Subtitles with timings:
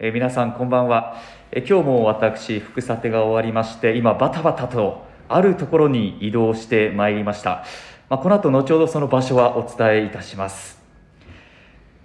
[0.00, 7.64] え皆さんこんばんは、え今日も私福さてが終わりまして今バタバタとあるところに移動してまいりました、
[8.10, 10.82] まあ、この後後ほどその場所はお伝えいたします。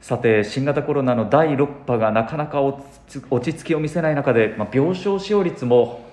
[0.02, 2.83] さて新型コロナの第6波がなかなか落
[3.42, 6.06] ち着きを見せない中で、まあ、病床使用率も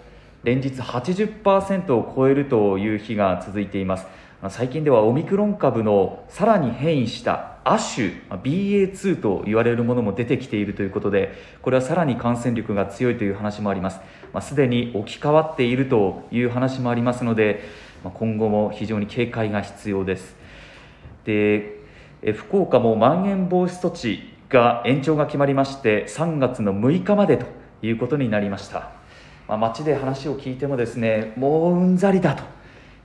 [0.44, 4.06] 連日80%を超えるという日が続いています。
[4.50, 11.32] 最近ではオミクロン株のさらに変異した亜種まあ BA.2 と言われるものも出てきているということで
[11.62, 14.00] これはさらに感染力が強いという話もあります。
[14.32, 17.64] まあすでに置き換わっているという話もありますので、
[18.04, 20.36] まあ今後も非常に警戒が必要です。
[21.24, 21.76] で
[22.22, 27.46] え福岡もまん延防止措置が延長が決まりまして3月の6日までと
[27.82, 28.92] いうことになりました、
[29.48, 32.55] まあ、街で話を聞いてもですねもううんざりだと。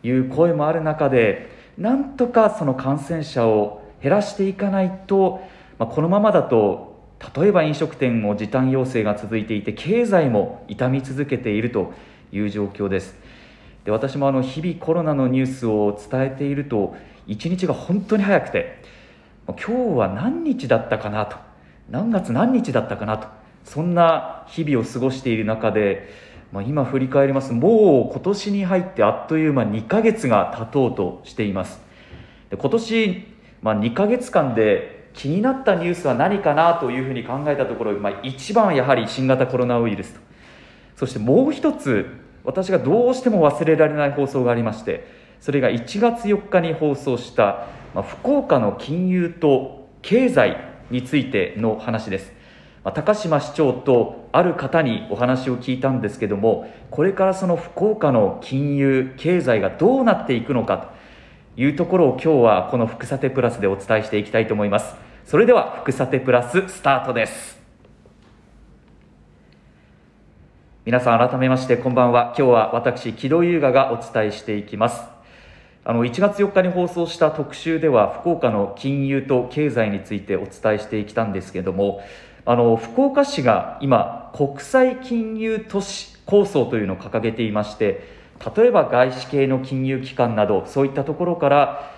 [0.04, 5.42] いう声もある中でなんとかその感染者を減らしていかないと、
[5.78, 7.00] まあ、このままだと
[7.36, 11.94] 例えば飲食店も時短要請が続いていて経済も痛み続けていると
[12.32, 13.16] いう状況です。
[13.86, 16.96] で私もあの日々コロナのニュースを伝えていると
[17.28, 18.84] 一日が本当に早くて
[19.48, 21.38] 今日は何日だったかなと
[21.90, 23.28] 何月何日だったかなと
[23.64, 26.10] そんな日々を過ごしている中で、
[26.52, 27.54] まあ、今振り返ります。
[27.54, 31.80] もう今年に入ってあっという間2ヶ月が経とうとしています。
[32.50, 33.26] で今年、
[33.62, 40.20] まあ、2ヶ月間で気になったニュースは何かなというふうに考えたところ、まあ、一番やはり新型コロナウイルスと。
[40.96, 42.06] そしてもう一つ
[42.44, 45.08] 私がどうしても忘れられない放送がありまして
[45.40, 50.58] それが1月4日に放送した、まあ、福岡の金融と経済
[50.92, 52.32] についての話です、
[52.84, 60.78] まあ、高島市長とある方にお話を聞いたんですけどもこれからその福岡の金融経済がどうなっていくのか
[61.56, 64.96] というところを今日はこの福さてプラスでお伝えしていきたいと思います。
[65.26, 67.60] それでは福さてプラススタートです。
[70.86, 72.34] 皆さん改めましてこんばんは。
[72.38, 75.04] 今日は私木戸優雅がお伝えしていきます。
[75.84, 82.02] あの1月4日に放送した特集では福岡の金融と経済についてお伝えしてきたんですけれども
[82.46, 88.22] あの福岡市が今国際金融都市構想というのを掲げていまして
[88.56, 91.92] 例えば外資系の金融機関などそういったところから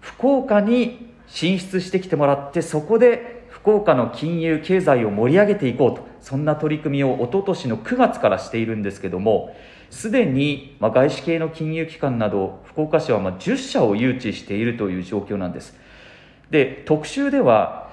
[0.00, 9.54] 福岡に進出してきてもらってそこで福岡の金融経済を盛り上げていこうとそんな取り組みを一昨年の9月からしているんですけども
[9.90, 15.76] すでに外資系の金融機関など福岡市は10社を誘致しているという状況なんです。
[16.50, 17.85] で特集では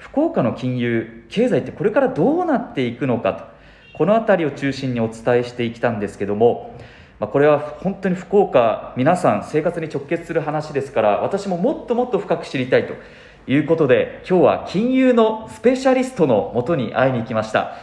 [0.00, 3.44] 福岡の金融経済ってこれからどうなっていくのかと
[3.96, 6.74] この辺りを中心にお伝えしていきたんですけども
[7.20, 12.94] まあ、これは本当に福岡皆さん生活に直結する話ですから私ももっともっと深く知りたいと
[13.46, 17.76] いうことで今日は金融のスペシャリストのもとに会いに行きました、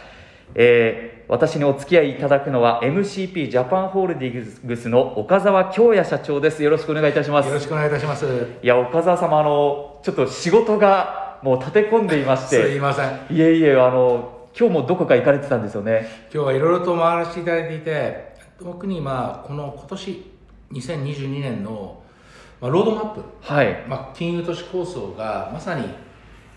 [0.56, 6.62] えー私にお付き合いいただくのは MCP ジャパンホールディングスの岡澤京也社長です。
[6.62, 7.48] よろしくお願いいたします。
[7.48, 8.24] よろしくお願いいたします。
[8.62, 13.08] いや岡澤様あのちょっと仕事がもう立て込んでいましすいてません。
[13.30, 20.32] いえいえあの今日もどこか行かれてたんですよね今日はいろいろと回らせていただいていて、特にまあこの今年
[20.72, 22.02] 2022年の
[22.60, 25.88] まあロードマップ、はいまあ金融都市構想がまさに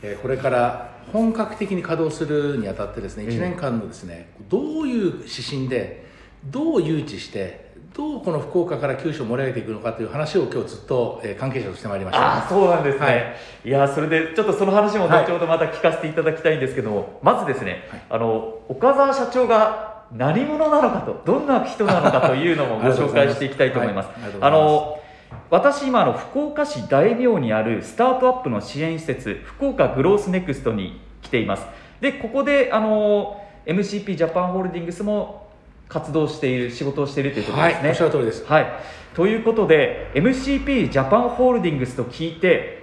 [0.02, 6.06] えーこれから本格的に稼働するにあたってですね、ええ1年間のですね、どういう指針で
[6.46, 7.71] どう誘致して。
[7.94, 12.36] どうこの福岡から九州を盛り上げていくのかという話を今日ずっと、えー関係者としてまいりました。
[12.36, 13.36] ああそうなんですね、はい。
[13.66, 18.02] い、やそれでちょっとその話もはい後ほどまた聞かせていただきたいんですけども、まずですね、はい。
[18.10, 24.08] あの岡澤社長が何者なのかとどんな人なのかというのも ご紹介していきたいと思います。
[24.08, 24.32] はい。
[24.40, 25.00] あの
[25.50, 31.66] 私今あの福岡市大名にあるスタートアップの支援施設福岡グロースネクストに来ています。
[32.00, 35.51] でここであの MCP ジャパンホールディングスも
[35.92, 38.46] 活動している仕事をしているということはい、ですね、おっしゃる通りです。
[38.46, 38.66] はい、
[39.14, 42.82] ということで MCP ジャパンホールディングスと聞いて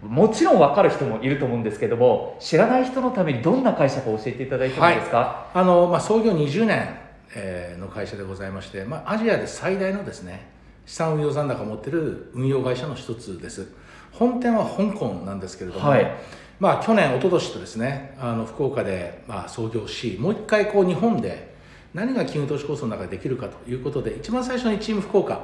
[0.00, 6.96] もちろん分かる人もいると思うんですけども知らない人のためにどんな会社か教えていただいてもいいですか、あのまあ、創業20年、
[7.34, 10.46] えーの会社でございまして、まあ、アジアで最大のですね
[10.86, 13.66] 資産運用残高を持っている運用会社の一つです。
[14.12, 16.14] 本店は香港なんですけれども、はい。
[16.60, 21.53] まあ、去年一昨年とですねあの福岡で、まあ、創業しもう一回こう日本で
[21.94, 25.40] 何が金融投資構想の中でできるかということで一番最初にチーム福岡、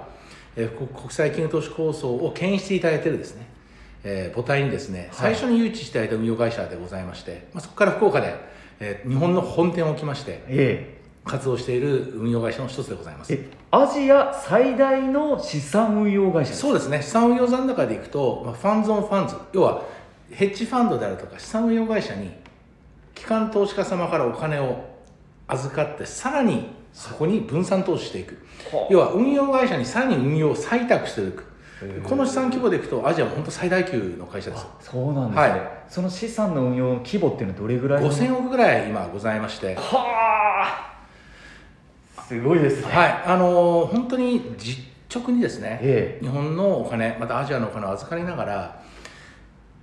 [0.56, 3.46] えー国国際金融投資構想を牽引していただいているですね
[4.02, 5.34] えー母体にですね、はい。
[5.34, 8.34] 最初に誘致していただいた運用会社でございまして、まあ、そこから福岡で、
[8.80, 13.32] えー日本の本店を置きましてえ活動している運用会社の一つでございます。
[13.32, 17.00] ええアジア最大の資産運用会社そうですね。
[17.02, 19.84] 資産運用残高でいくと、まあ、ファンズオブファンズ要は
[20.32, 22.32] ヘッジファンドであるとか資産運用会社に
[23.14, 24.89] 機間投資家様からお金を
[25.52, 28.34] 預かってさらにそこに分散投資していく、
[28.72, 28.86] はあ。
[28.90, 31.44] 要は運用会社にさらに運用を採択していく。
[32.04, 34.66] この資産規模でいくとアジアは本当最大級の会社です。
[34.66, 35.70] あそうなんですね、はい。
[35.88, 39.76] その資産の運用の規模っていうのはどれぐらいの？5000億ぐらい今ございまして。
[39.76, 39.80] は
[42.16, 42.22] あ。
[42.22, 42.92] すごいですね。
[42.92, 43.22] はい。
[43.24, 46.18] あのー本当に実直にですね、え。
[46.20, 48.82] 日本のお金またアジアのお金を預かりながら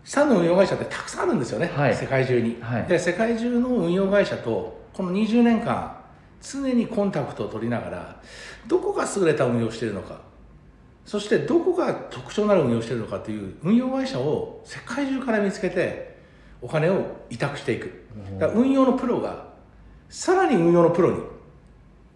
[0.03, 1.95] 資産の運用会社ってたくさんあるんですよね、はい。
[1.95, 2.83] 世界中に、はい。
[2.83, 5.95] で世界中の運用会社とこの20年間
[6.41, 8.21] 常にコンタクトを取りながら
[8.65, 10.21] どこが優れた運用をしているのか
[11.05, 16.17] そしてどこが特徴のある運用をしているのかという運用会社を世界中から見つけて
[16.63, 18.05] お金を委託していく。
[18.39, 19.49] だ運用のプロが
[20.09, 21.19] さらに運用のプロに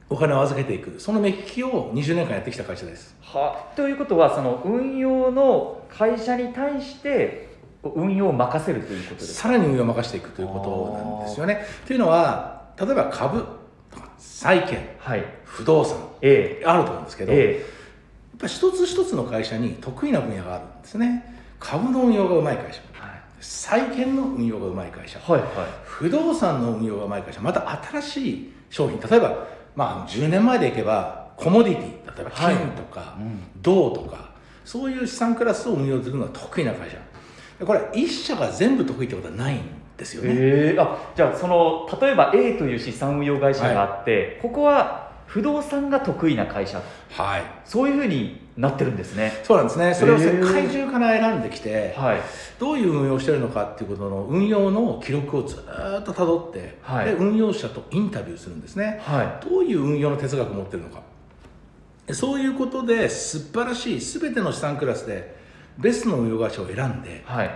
[0.09, 0.99] お金を預けていく。
[0.99, 3.15] その目利きを20年間やってきた会社です。
[3.21, 3.67] は。
[3.75, 7.49] ということはその運用の会社に対して
[7.83, 9.49] 運用を任せるということですか？
[9.49, 11.63] さらに運用を任せていくということなんですよね。
[11.85, 13.39] というのは例えば株
[13.91, 15.25] とか債券はい。
[15.45, 17.65] 不動産えあると思うんですけえど、やっえ
[18.39, 21.39] ぱり一つ一つの会社に得意な分野があるんですね。
[21.59, 22.81] 株の運用がうまい会社。
[22.95, 23.11] えはい。
[23.41, 25.19] 債券の運用がうまい会社。
[25.19, 25.49] はいはい。
[25.83, 27.41] 不動産の運用がうまい会社。
[27.41, 32.55] また新しい商品例えば、まあ、10年前でいけばコモディティ例えばはい。
[32.55, 34.31] 金とか、うん銅とか
[34.65, 36.97] そういう資産クラスを運用するのが得意な会社。
[37.59, 39.59] でこれ一社が全部得意ってことはないん
[40.01, 46.81] ですよね、ええあじゃあその例えば A という資産運用会社があって、ここは不動産が得意な会社。
[47.11, 47.43] はい。
[47.63, 49.31] そういうふうになってるんですね。
[49.43, 49.93] そうなんですね。
[49.93, 52.17] それを世界中から選んできて、はい。
[52.59, 57.05] どういう運用をしてるのかっていうことの運用の記録をずーっとたどって、はい。
[57.05, 58.99] で運用者とインタビューするんですね。
[59.03, 61.01] はどういう運用の哲学を持ってるのか。
[62.11, 65.35] そういうことで素晴らしい全ての資産クラスで
[65.77, 67.49] ベストの運用会社を選んでいはい。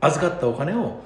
[0.00, 1.00] 預かったお金を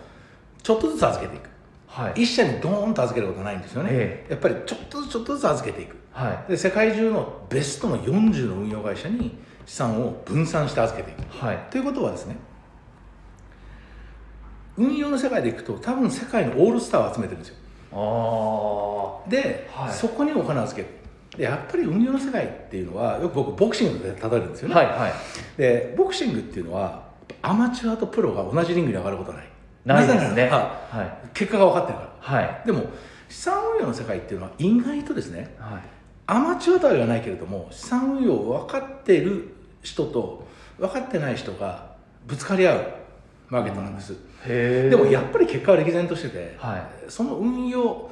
[0.63, 1.49] ちょっとずつ預けていく。
[1.87, 2.23] はい。
[2.23, 5.97] 一社にドーンと預けることはないんですよね、えやっぱりちょっとずつちょっとずつ預けていく。
[6.13, 6.51] はい。
[6.51, 11.45] で世界中のベストの40の運用会社に資産を分散して預けていく。
[11.45, 11.59] はい。
[11.71, 12.37] ということはですね
[14.77, 17.57] 運用の世界でいくと多分世界のオールスターを集めてるんですよ。
[17.93, 19.93] あで、はい。
[19.93, 20.89] そこにお金を預ける
[21.37, 25.13] でやっぱり運用の世界っていうのはよく僕ボクシングで例えるんですよね、あはいはい。
[25.57, 27.11] でボクシングっていうのは
[27.43, 29.50] アマチュアとプロが同じリングに上がることはない
[29.85, 30.21] ないですね。
[30.21, 32.43] なぜならは結果が分かってるから。
[32.43, 32.67] いはい。
[32.67, 32.85] でも
[33.29, 35.83] 資産運用の世界っていうのは意外とですねはい。
[36.27, 40.47] アマチュアとは言わないけれども資産運用を分かっている人と
[40.79, 41.91] 分かってない人が
[42.27, 42.87] ぶつかり合う
[43.49, 44.17] マーケットなんです、へ
[44.87, 44.91] え。
[44.91, 46.83] でもやっぱり結果は歴然としてて、はい。
[47.09, 48.11] その運用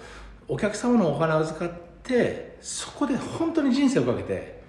[0.48, 1.70] お客様のお金を預かっ
[2.02, 4.60] てそこで本当に人生をかけて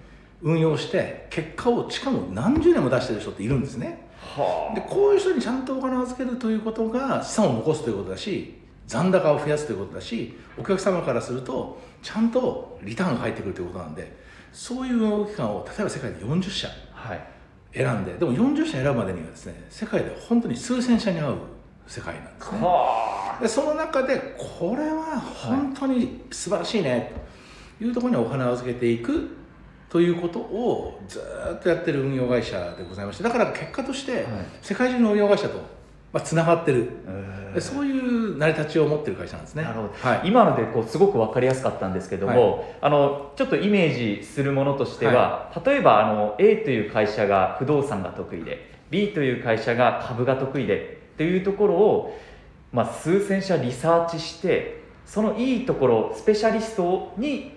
[0.42, 3.86] 運用して結果をしかも何十年も出してる人っているんですね。
[3.86, 3.92] は
[4.74, 14.16] でこういう人にちゃんとお金を預けるということが資産を残すということだし残高を増やすということだしお客様からするとちゃんとリターンが入ってくるということなんで
[14.52, 16.68] そういう運用機関を例えば世界で40社
[17.72, 21.36] 選んででも40社選ぶまでにはですね世界で本当に数千社に合う
[21.86, 22.58] 世界なんですね。
[22.60, 27.12] はでその中でこれは本当に素晴らしいね
[27.78, 29.39] というところにお金を預けていく
[29.90, 34.24] ということをずーっとやってる運用会社でございましてだから結果としてはい。
[34.62, 35.58] 世界中の運用会社と
[36.12, 36.88] まあつながってる。
[37.06, 39.64] あでそういう成り立ちを持ってる会社なんですね。
[39.64, 52.18] なるほど、はい、今のでこうすごく分かりやすかったんですけども、あのちょっとイメージするものとしては、例えばあの A という会社が不動産が得意で B という会社が株が得意でというところを、
[52.72, 57.52] まあ、数千社リサーチしてそのいいところスペシャリストに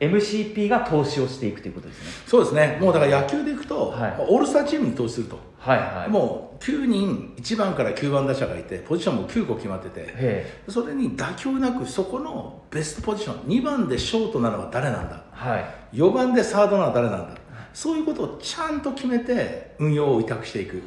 [0.00, 2.10] MCP が投資をしていくということですね。
[2.26, 2.78] そうですね。
[2.80, 4.00] もうだから野球でいくと、はい。
[4.00, 6.08] まあオールスターチームに投資すると、はいはい。
[6.08, 10.06] もう9人1番から9番打者がいてポジションも9個決まってて。
[10.06, 15.22] へそれに妥協なくそこのベストポジション2番でショートなのは誰なんだ？
[15.32, 15.96] えはい。
[15.96, 17.40] 4番でサードなのは誰なんだ？
[17.74, 20.82] そういうことをちゃんと決めて運用を委託していく。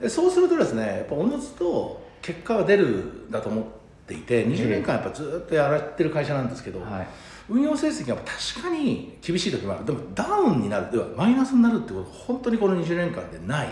[0.00, 7.06] でそうするとですねやっぱおのずと結果は出るんだと思っていて20年間やっぱずっとやられてる会社なんですけど、はい。
[7.48, 9.84] 運用成績が確かに厳しい時もある。
[9.84, 13.68] でもダウンになるではマイナスになるってことが本当にこの20年間でない、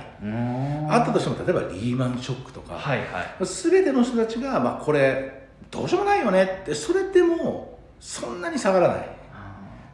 [0.89, 3.45] あったとしても例えばリーマンショックとか、はいはい。
[3.45, 9.09] 全ての人たちが、まあ、これどうしようもないよねってそれでもそんなに下がらない。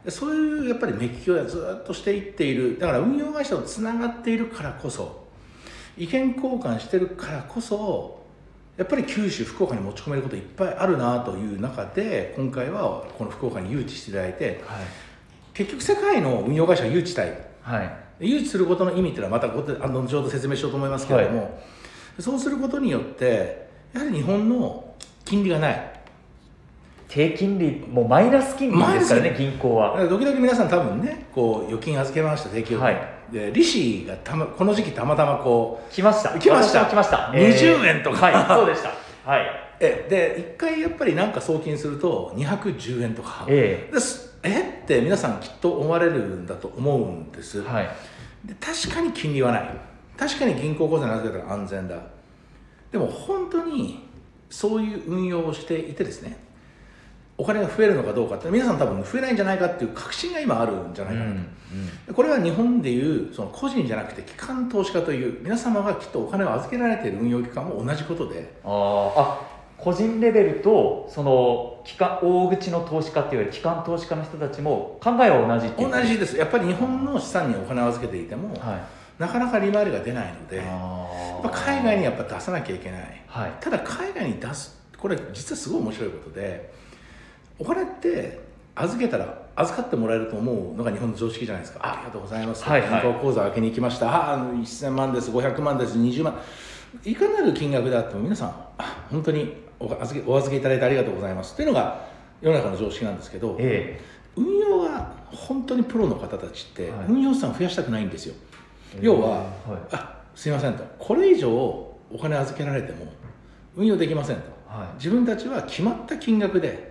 [0.03, 2.77] でそういうやっぱり目利きをずっとしていっている。
[2.79, 5.27] だから運用会社とつながっているからこそ
[5.97, 8.18] 意見交換してるからこそ
[8.79, 14.85] やっぱり九州福岡に持ち込めることいっぱいあるなという中で今回はこの福岡に誘致していただいてはい。
[15.53, 17.37] 結局世界の運用会社を誘致したい。
[17.61, 17.91] はい。
[18.21, 21.59] 誘致することの意味っていうのはまた後ほど説明しようと思いますけれども、
[22.19, 24.95] そうすることによってやはり日本の
[25.25, 25.93] 金利がない。
[27.09, 29.89] 低金利もうマイナス金利ですからねマ銀行は。
[29.89, 36.37] だから時々皆さん多分ねこう預金預けました定期預金、はいで利子がたまこの時期たまたまこう来ました。
[36.37, 36.85] 来ました。
[36.85, 38.45] 来ました、20円とかはい。
[38.47, 38.91] そうでした。
[39.29, 39.45] はい。
[39.79, 43.45] えで一回やっぱりなんか送金すると210円とか。
[43.47, 44.37] えです。
[44.43, 44.81] え？
[44.83, 47.89] って皆さんきっと思われるんだと思うんです、えはい。
[48.45, 49.69] で確かに金利はない。
[50.17, 51.95] 確かに銀行口座に預けたら安全だ。
[52.91, 54.07] でも本当に
[54.49, 56.37] そういう運用をしていてですね
[57.39, 61.33] お金が増えるのかどうかって皆さん多分増えないんじゃないかっていう確信が今あるんじゃないかな
[62.07, 68.53] と、これは日本でいうその個人じゃなくて機関投資家という皆様がきっとお金を預けられている運用機関も同じことで。
[68.63, 76.35] あーあ個人レベルとその機関大口の投資家っていうより機関投資家の人たちも考えは同じっていう同じです。
[76.35, 79.21] やっぱり日本の資産にお金を預けていても、はい。
[79.21, 80.61] なかなか利回りが出ないので
[81.49, 83.23] 海外にやっぱ出さなきゃいけない。
[83.27, 83.51] はい。
[83.61, 86.73] ただ海外に出すこれ実はすごい面白いことで
[87.59, 88.39] お金って
[88.75, 91.81] 預けたら預かってもらえると思うのが日本の常識じゃないですか。
[91.83, 93.01] あありがとうございます、はいはい。
[93.01, 94.09] 銀行口座開けに行きました。
[94.09, 95.31] ああ1000万です。
[95.31, 95.97] 500万です。
[95.97, 96.39] 20万。
[97.03, 101.53] いかなる金額であっても皆さんあ本当にお預けお預けいただいてありがとうございます。
[101.53, 102.05] っていうのが
[102.41, 103.99] 世の中の常識なんですけどえ
[104.37, 107.05] 運用が本当にプロの方たちってはい。
[107.09, 108.35] 運用資産を増やしたくないんですよ、
[108.95, 108.99] え。
[109.01, 109.47] 要は、はい。
[109.91, 110.85] あすいませんと。
[110.97, 113.11] これ以上お金預けられても
[113.75, 114.43] 運用できませんと。
[114.67, 114.87] はい。
[114.95, 116.88] 自分たちは決まった金額で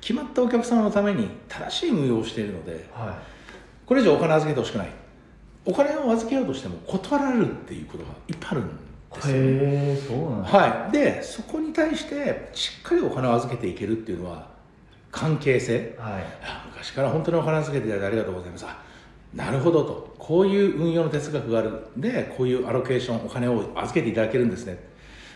[0.00, 3.18] 決まったお客様のために正しい運用をしているのでは
[3.86, 4.90] これ以上お金預けてほしくない。
[5.66, 9.42] お金を預けようとしても断られるっていうことがいっぱいあるんですよ、いへ
[9.92, 10.48] えそうなんだ。
[10.48, 14.48] はい、でそこに対してしっかりお金を預けていけるっていうのは
[15.12, 15.96] 関係性。
[15.98, 16.24] はい。
[16.42, 18.66] あ昔から本当にお金預けていただいてありがとうございます。
[18.66, 18.82] あ
[19.34, 20.14] なるほどと。
[20.18, 21.88] こういう運用の哲学がある。
[21.96, 24.78] んでこういうアロケーションお金を預けていただけるんですね。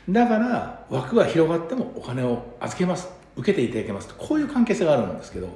[0.08, 5.48] だから枠が広がってもお金を預けます受けていただけますとこういう関係性があるんですけど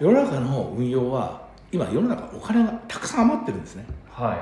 [0.00, 3.84] 世の中の運用は今世の中お金がたくさん余ってるんですね。
[4.10, 4.36] は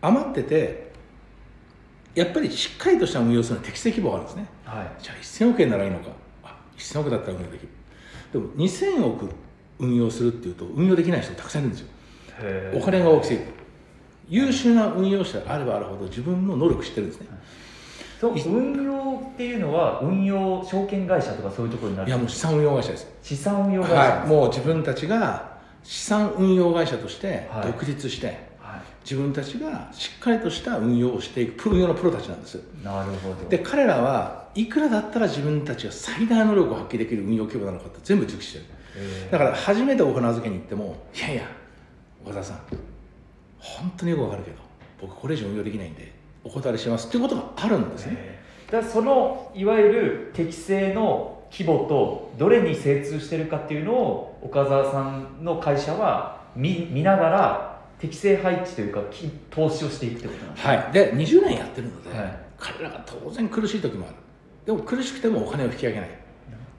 [0.00, 0.92] 余ってて
[2.14, 4.46] やっぱりしっかりとした運用するのは適正規模があるんですね。
[4.66, 5.02] いはい。
[5.02, 6.10] じゃあ1000億円ならいいのか。
[6.44, 7.68] あ1000億だったら運用できる。
[8.32, 9.28] でも2000億
[9.78, 11.86] 運用するっていうと運用できない人たくさんいるんですよ。
[12.40, 13.46] へえお金が大きすぎる。
[14.28, 17.26] 優秀な運用者であればあるほど自分の能力知ってるんですね
[18.22, 22.08] そう運用っていうのは運用証券会社とかそういうところになる？
[22.08, 23.08] いやもう資産運用会社です。
[23.20, 24.28] 資産運用会社はい。
[24.28, 27.66] もう自分たちが資産運用会社としてはい。
[27.66, 28.26] 独立して、
[28.60, 28.80] はい。
[29.02, 32.60] 自分たちがしっかりとした運用をしていくプロ運用のプロたちなんです。
[32.84, 33.48] なるほど。
[33.48, 38.64] で彼らはいくらだったら自分たちが最大の能力を発揮できる運用規模なのかって全部熟知してる。
[38.94, 41.42] へだから初めてお金預けに行ってもいやいや
[42.24, 42.60] 岡田さん
[43.58, 44.58] 本当によくわかるけど
[45.00, 46.12] 僕これ以上運用できないんで
[46.44, 48.16] お断りしますっていうことがあるんですね。
[48.18, 60.92] えだそのいわゆる適正の規模とどれに精通してるかっていうのを岡澤さんの会社は見見ながら適正配置というかき投資をしていくってことなんですはい。
[60.92, 62.38] で20年やってるので、はい。
[62.56, 64.16] 彼らが当然苦しい時もある。
[64.64, 66.10] でも苦しくてもお金を引き上げない。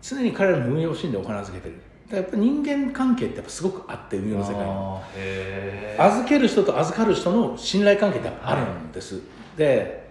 [0.02, 1.82] 常に彼らの運用シーンでお金を預けてる。
[2.08, 9.22] だからやっぱ人間関係ってやっぱすごくあって運用の世界に預ける人と預かる人の信頼関係ってあるんです、
[9.58, 10.04] で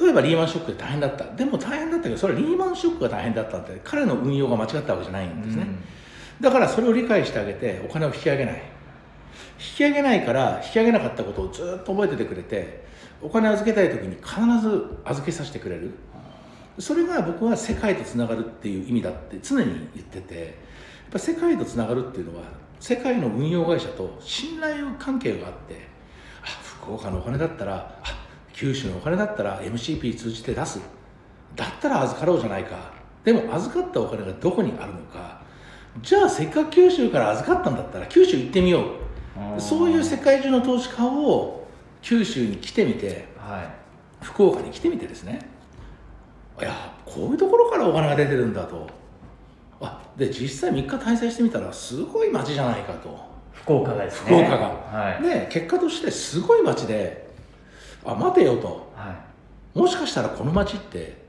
[0.00, 1.24] 例えばリーマンショックで大変だった。
[1.34, 5.66] でも大変だったけどそれはリーマンショックが大変だったって彼の運用が間違ったわけじゃないんですね、
[6.40, 8.54] だからそれを理解してあげてお金を引き上げない。
[9.58, 12.84] 引き上げないから引き上げなかったことをずっと覚えててくれて
[13.20, 15.90] お金預けたい時に必ず預けさせてくれる。
[16.78, 20.46] それが僕は世界とつながるっていう意味だって常に言っててやっ
[21.12, 22.44] ぱ世界とつながるっていうのは
[22.78, 25.88] 世界の運用会社と信頼関係があって
[26.42, 26.46] あ
[26.80, 28.09] 福岡のお金だったらあ
[28.60, 30.82] 九州のお金だったら MCP 通じて出す。
[31.56, 32.92] だったら預かろうじゃないか。
[33.24, 35.40] でも預かったお金がどこにあるのか。
[36.02, 38.84] じゃあせっかく九州から預かったんだったら九州行ってみよ
[39.56, 39.58] う。
[39.58, 41.66] そういう世界中の投資家を
[42.02, 44.24] 九州に来てみてはい。
[44.26, 45.48] 福岡に来てみてですね。
[46.60, 48.86] いやこういうところからお金が出てるんだと。
[49.80, 53.18] あで実際3日滞在してみたらすごい街じゃないかと。
[53.54, 54.36] 福岡がですね。
[54.44, 54.66] 福岡が。
[54.66, 55.22] はい。
[55.22, 57.29] で結果としてすごい街で
[58.04, 58.92] あ待てよと。
[58.94, 59.12] は
[59.74, 59.78] い。
[59.78, 61.20] もしかしたらこの街って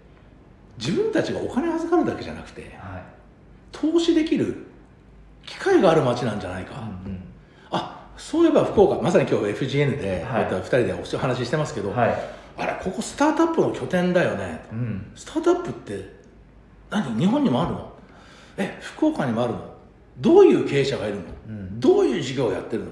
[0.78, 3.04] 自分たちがお金預かるだけじゃなくてはい。
[3.72, 4.66] 投資できる
[5.46, 7.24] 機会がある街なんじゃないか、うんうん。
[7.72, 10.42] あそういえば福岡まさに今日 FGN ではい。
[10.42, 12.16] やって2人でお話ししてますけど、はい。
[12.58, 14.66] あれここスタートアップの拠点だよね。
[14.72, 15.12] うん。
[15.16, 16.14] スタートアップって
[16.90, 17.18] 何？
[17.18, 17.92] 日本にもあるの？
[18.58, 19.72] え福岡にもあるの？
[20.18, 21.80] どういう経営者がいるの、うん。
[21.80, 22.92] どういう事業をやってるの？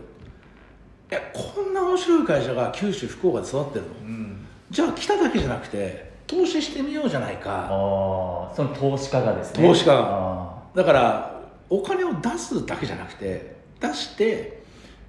[1.11, 3.91] えこんな面白い会社が九州福岡で育ってるの？
[4.01, 4.45] うん。
[4.69, 9.67] じゃあ来ただけじゃなくて投資してみようじゃないあかあその投資家がですね。
[9.67, 9.91] 投資家。
[9.91, 14.61] があだからお金を出すだけじゃなくて出して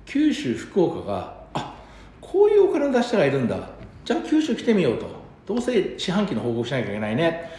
[0.06, 1.74] 九州福岡があ
[2.20, 3.58] こういうお金を出したらいるんだ。
[4.04, 5.20] じゃあ九州来てみようと。
[5.46, 7.50] どうせ四半期の報告しなきゃいけないね。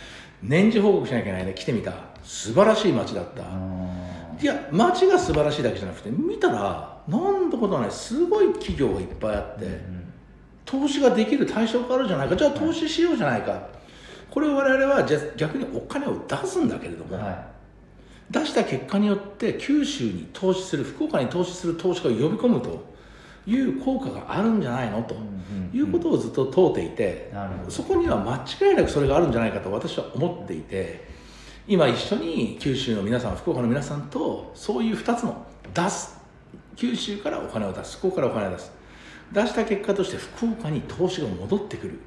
[0.41, 1.53] 年次報告しなきゃいけないね。
[1.53, 1.93] 来てみた。
[2.23, 3.41] 素晴らしい街だった、
[4.41, 10.01] いや街が素晴らしいだけじゃなくて見たらなんてことはないすごい企業がいっぱいあって、ーうん。
[10.65, 13.67] 投資ができる対象があるじゃないかじゃあ投資しようじゃないか、
[14.29, 17.51] これを我々はじゃあ逆にお金を出すんだけれども、は
[18.31, 22.89] 出した結果によって九州に投資する福岡に投資する投資家を呼び込むと
[23.45, 25.15] いう効果があるんじゃないのと
[25.73, 27.33] い、うことをずっと問うていて、
[27.67, 31.09] そこには間違いなくそれがあるんじゃないかと私は思っていて
[31.67, 36.20] 今一緒に九州の皆さん福岡の皆さんとそういう2つの出す
[36.75, 38.71] 九州からお金を出す福岡からお金を出す。
[39.31, 41.99] 出した結果として福岡に投資が戻ってくる。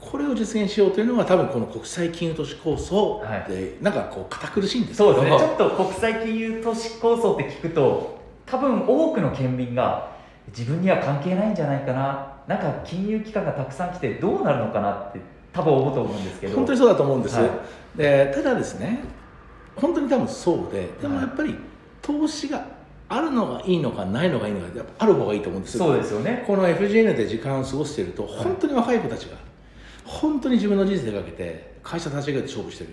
[0.00, 5.38] これを実現しようというのが多分この国際金融都市構想で、なんかこう堅苦しいんですそうですね。
[5.38, 10.12] ちょっと国際金融都市構想って聞くと多分多くの県民が
[10.48, 12.34] 自分には関係ないんじゃないかな。
[12.46, 15.18] なんか金融機関がたくさん来てどうなるのかなって
[15.52, 16.56] 多分思うと思うんですけど。
[16.56, 17.50] 本当にそうだと思うんです、はい。
[17.96, 19.02] でただですね
[19.74, 21.56] 本当に多分そうででもやっぱり
[22.02, 22.73] 投資が
[23.08, 25.84] あるのがいいのかないのがいいのかやっぱある方がいいと思うんですよ。
[25.84, 26.44] そうですよね。
[26.46, 29.36] この FGN で時間を過ごしていると本当に若い子たちが
[30.04, 32.90] 本当に自分の人生をかけて会社立ち上げて勝負してる。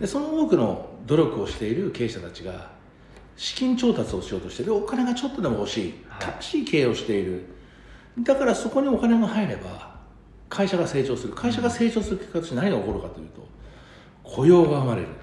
[0.00, 2.70] でその多くの努力をしている経営者たちが
[3.36, 6.04] 資金調達をしようとしてでお金がちょっとでも欲しい。
[6.08, 6.34] はい。
[6.40, 7.44] 正しい経営をしている。
[8.20, 9.98] だからそこにお金が入れば
[10.48, 11.32] 会社が成長する。
[11.32, 13.48] 会社が成長する結果として何が起こるかというと
[14.22, 15.06] 雇用が生まれる。
[15.08, 15.19] はい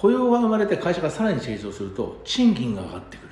[0.00, 3.28] 雇用が生まれて会社がさらに成長すると賃金が上がってくる。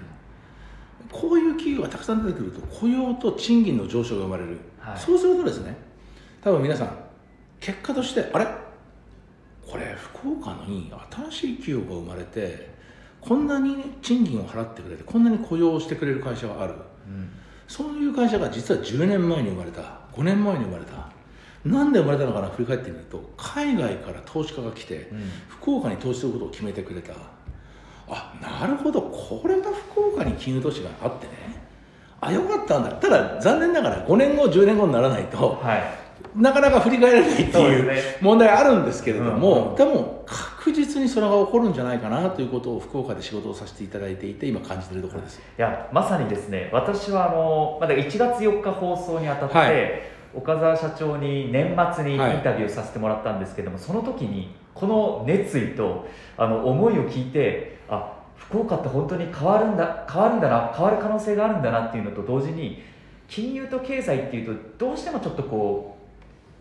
[1.12, 4.99] こういう企業がたくさん出てくると雇用と賃金の上昇が生まれる、はい。
[4.99, 5.76] そうするとですね
[6.42, 6.99] 多分皆さん
[7.61, 8.46] 結果としてあれ？
[9.64, 10.92] これ福岡に
[11.30, 12.75] 新しい企業が生まれて
[13.20, 16.74] こんなに賃金を払ってくれてこんなに雇用をしてくれる会社がある。
[17.07, 17.31] うん。
[17.68, 21.11] そういう会社が実は10年前に生まれた5年前に生まれた
[21.70, 25.31] なんで生まれたのかな振り返ってみると海外から投資家が来てうん。
[25.48, 27.12] 福岡に投資することを決めてくれた。
[28.09, 31.33] あなるほどこれが福岡に金融都市があってね。
[32.20, 32.92] あよかったんだ。
[32.92, 36.07] ただ残念ながら5年後10年後にならないとはい。
[36.35, 45.38] なかなか振り返られないっていう問題あるんですけれども、うんうんでも確実にそれが起こるんじゃないかなということを福岡で仕事をさせていただいていて今感じているところです。
[45.38, 62.83] いやまさにですね私はあのまだ1月4日放送にあたって、はい岡澤社長に年末にインはいタビューさせてもらったんですけども、その時にこの熱意とあの思いを聞いてあ福岡って本当に変わるんだ変わるんだな変わる可能性があるんだなっていうのと同時に
[63.29, 65.96] 金融と経済っていうとどうしてもちょっとこ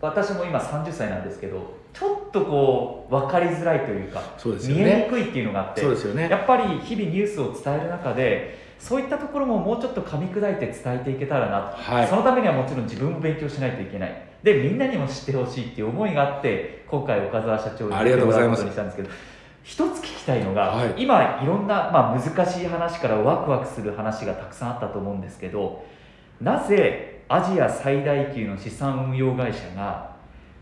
[0.00, 6.28] う私も今30歳なんですけどちょっとこう分かりづらいというかそうですよ見えにねくいっていうのがあってそうですよね。
[6.28, 12.06] やっぱり日々ニュースを伝える中でそういったところももうちょっと噛み砕いて伝えていけたらなと、はい。
[12.06, 14.22] そのためにはもちろん自分も勉強しないといけない。
[14.42, 18.64] でみんなにも知ってほしいっていう思いがあって今回岡澤社長にありがとうございます。
[18.64, 20.94] 来てもらうことにしたんですけど一つ聞きたいのが、はい。
[20.96, 25.84] 今いろんな、まあ、難しい話からワクワクする話がたくさんあったと思うんですけど
[26.40, 30.14] なぜアジア最大級の資産運用会社が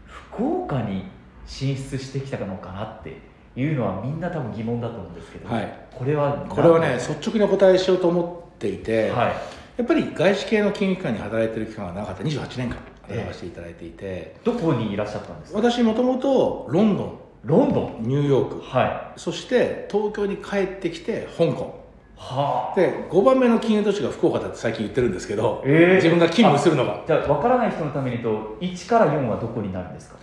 [0.06, 1.04] 福岡に
[1.44, 5.72] 進出してきたのかなっていうのはみんな多分疑問だと思うんですけど、はい。
[5.92, 9.32] これはこれはね何率直にお答えしようと思っていて、はい。
[9.76, 12.22] やっぱり外資系の金融機関に働いてる期間が長かった。
[12.24, 15.58] 28年間働かせていただいていて、どこにいらっしゃったんですか？
[15.58, 18.02] 私もともとロンドロンドン？
[18.04, 18.60] ンニューヨーク。
[18.60, 19.20] はい。
[19.20, 21.84] そして東京に帰ってきて香港。
[22.16, 22.76] はあ。
[22.80, 27.04] で5番目の金融都市が福岡だって最近言ってるんですけど、えー自分が勤務するのが。
[27.06, 30.16] じゃあ分からない人のためにと1から4はどこになるんですか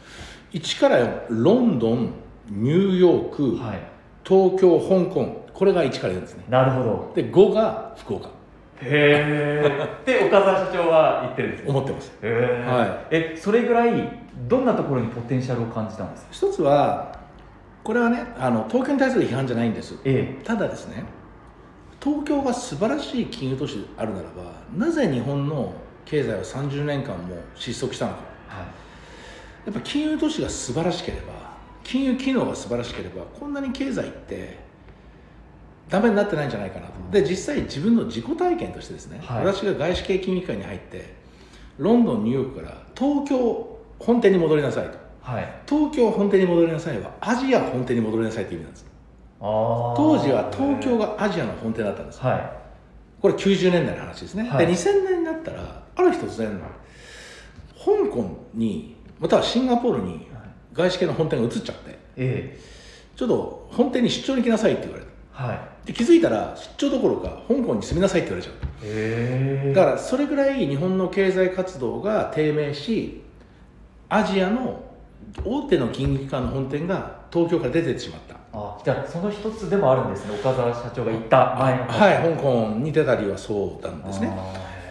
[0.54, 0.98] ？1から
[1.30, 2.14] 4ロンドン
[2.50, 3.80] ニューヨーク、はい。
[4.24, 5.42] 東京香港。
[5.54, 6.46] これが1から4ですね。
[6.50, 7.12] なるほど。
[7.16, 8.30] で5が福岡。
[8.84, 11.70] へえって岡澤社長は言ってるんですね。
[11.70, 12.10] 思ってます。
[12.10, 16.30] へえ、はえそれぐらいどんなところにポテンシャルを感じたんですか？
[16.32, 17.20] 一つは
[17.84, 19.96] これはねあの東京に対する批判じゃないんです。
[20.04, 21.04] えただですね
[22.04, 25.74] 東京が素晴らしい金融都市であるならばなぜ日本の
[26.06, 28.20] 経済は30年間も失速したのか。
[28.50, 28.66] えはい。
[29.66, 31.34] やっぱ金融都市が素晴らしければ
[31.84, 34.60] 金融機能が素晴らしければこんなに経済って
[35.90, 39.46] ダメになってないんじゃないかなとで実際自分の自己体験としてですね、はい。
[39.46, 41.14] 私が外資系金融機関に入って
[41.78, 44.98] ロンドンニューヨークから東京本店に戻りなさいと。
[45.22, 45.62] はい。
[45.68, 48.86] 東京本店に戻りなさいはアジア本店に戻りなさいという意味なんです。
[49.40, 52.20] 当時は東京がアジアの本店だったんです。
[52.22, 52.62] は
[53.22, 54.66] これ90年代の話ですね、はい。
[54.66, 56.60] で2000年になったらある日突然
[57.78, 60.28] 香港にまたはシンガポールに
[60.74, 61.98] 外資系の本店が移っちゃって。
[62.18, 62.60] え
[63.16, 65.10] ちょっと本店に出張に来なさいって言われた。
[65.10, 65.72] えはい。
[65.86, 73.22] で気づいたら出張どころか香港に住みなさいって言われちゃうへえだからそれぐらい日本の経済活動が低迷し
[74.10, 74.84] アジアの
[75.44, 78.36] 大手の金融機関の本店が東京から出てってしまった。
[78.54, 80.36] あじゃあその一つでもあるんですね。
[80.36, 84.30] 岡澤社長が言った前のはい香港に出たりはそうなんですね。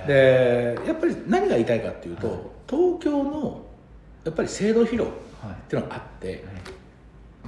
[0.06, 3.60] でやっぱり何が言いたいかっていうと、東京の
[4.24, 5.08] やっぱり制度疲労
[5.46, 5.57] っはい。
[5.68, 6.44] ていうのがあって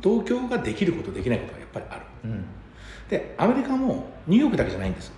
[0.03, 2.03] 東京ができることできないことがやっぱりある。
[3.09, 5.13] でアメリカもニューヨークだけじゃないんです。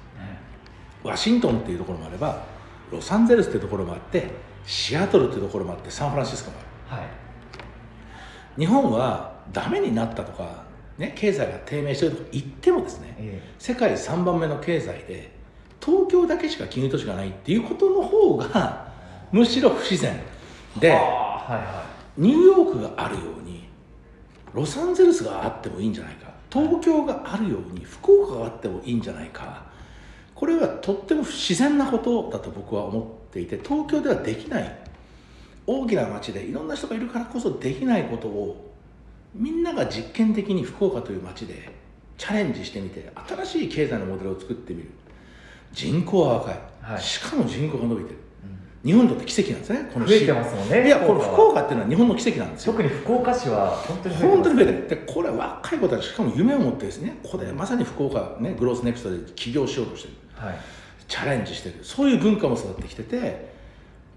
[1.02, 2.42] ワシントンっていうところもあれば
[2.90, 4.24] ロサンゼルスっていうところもあって
[4.64, 6.56] シアトルっていうところもあってサンフランシスコも
[6.90, 7.02] ある。
[7.02, 7.08] はい。
[8.58, 10.64] 日本はダメになったとか、
[10.96, 15.32] ね、経済が低迷してるとか言ってもですねえ世界3番目の経済で
[15.84, 18.92] 東京だけしか金融都市がないっていうことの方が
[19.32, 20.18] むしろ不自然
[20.78, 21.83] えではいは
[22.16, 23.68] ニューヨークがあるように
[24.52, 26.32] ロサンゼルスがあってもいいんじゃないか。
[26.50, 29.64] 東京があるように福岡があってもいいんじゃないか。
[30.34, 34.78] これはとっても不自然なことだと僕は思っていて東京ではできない。
[35.66, 38.74] 大きな街でいろんな人がいるからこそできないことを
[39.34, 41.72] みんなが実験的に福岡という街で
[42.18, 44.90] チャレンジしてみて新しい経済のモデルを作ってみる。
[45.72, 47.02] 人口は若い、はい。
[47.02, 48.16] しかも人口が伸びてる。
[48.16, 48.18] い、
[48.84, 52.72] 日本にとって奇跡なんですねこの増えてますもんねいやこの福岡っていうのは日本の奇跡なんですよ。
[52.72, 54.96] 特に福岡市は本当に本当に増えて。
[54.96, 60.14] でこれ若い子たちしかも夢を持ってですねここでまさに福岡ねグロースネクストで起業しようとしてる。
[60.34, 60.58] はい。
[61.08, 61.76] チャレンジしてる。
[61.82, 63.54] そういう文化も育ってきてて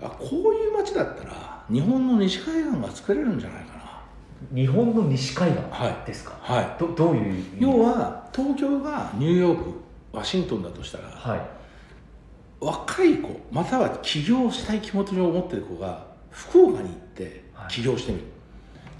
[0.01, 4.01] あこういう街だったら日本の西海岸が作れるんじゃないか
[4.53, 6.07] 日本の西海岸はい。
[6.07, 6.75] ですか、なはい。
[6.79, 9.73] どどういう要は東京がニューヨーク
[10.11, 11.56] ワシントンだとしたらはい
[12.59, 17.67] 若い子または起業したい気持ちを持ってる子が福岡に行ってはい。
[17.73, 18.23] 起業してみる、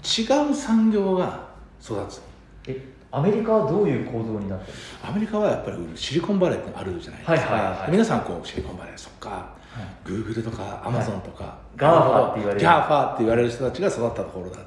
[0.02, 1.48] 違う産業が
[1.82, 2.20] 育つ
[2.66, 4.78] えアメリカはどういう構造になってる？
[5.02, 9.56] アメリカはやっぱりシリコンバレーってあるじゃないですか、はいはいはい皆さんこうシリコンバレーそっかか、
[10.04, 12.60] グーグルとかアマゾンとか、 GAFAって言われる。
[12.60, 14.64] GAFAって言われる人たちが育ったところだと、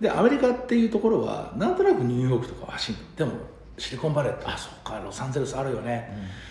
[0.00, 3.40] でアメリカっていうところはなんとなくニューヨークとかワシントンでも
[3.78, 4.34] シリコンバレー。
[4.34, 4.98] ってあそっか。
[4.98, 6.10] ロサンゼルスあるよね、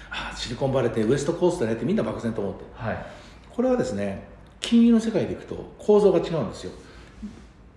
[0.09, 2.61] あシリコンバレーってウエストコーストだねってみんな漠然と思って。
[2.61, 3.05] るはい。
[3.53, 4.27] これはですね
[4.59, 6.71] 金融の世界でいくと構造が違うんですよ。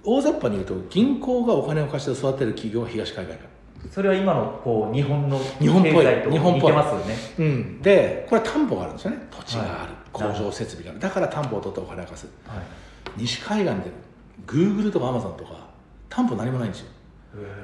[0.02, 3.44] 大雑把に言うと銀行がお金を貸して育てる企業は東海岸か。
[3.44, 5.92] らそれは今のこう日本の日本っぽい。
[5.92, 7.16] 経済と日本っぽい似てますよね。
[7.38, 9.18] うん、でこれは担保があるんですよね。
[9.30, 10.34] 土地がある、はい。
[10.34, 11.00] 工場設備がある。
[11.00, 12.28] だから担保を取ってお金を貸す。
[12.46, 12.58] はい。
[13.16, 13.90] 西海岸で
[14.46, 15.68] グーグルとかアマゾンとか
[16.08, 16.86] 担保何もないんですよ。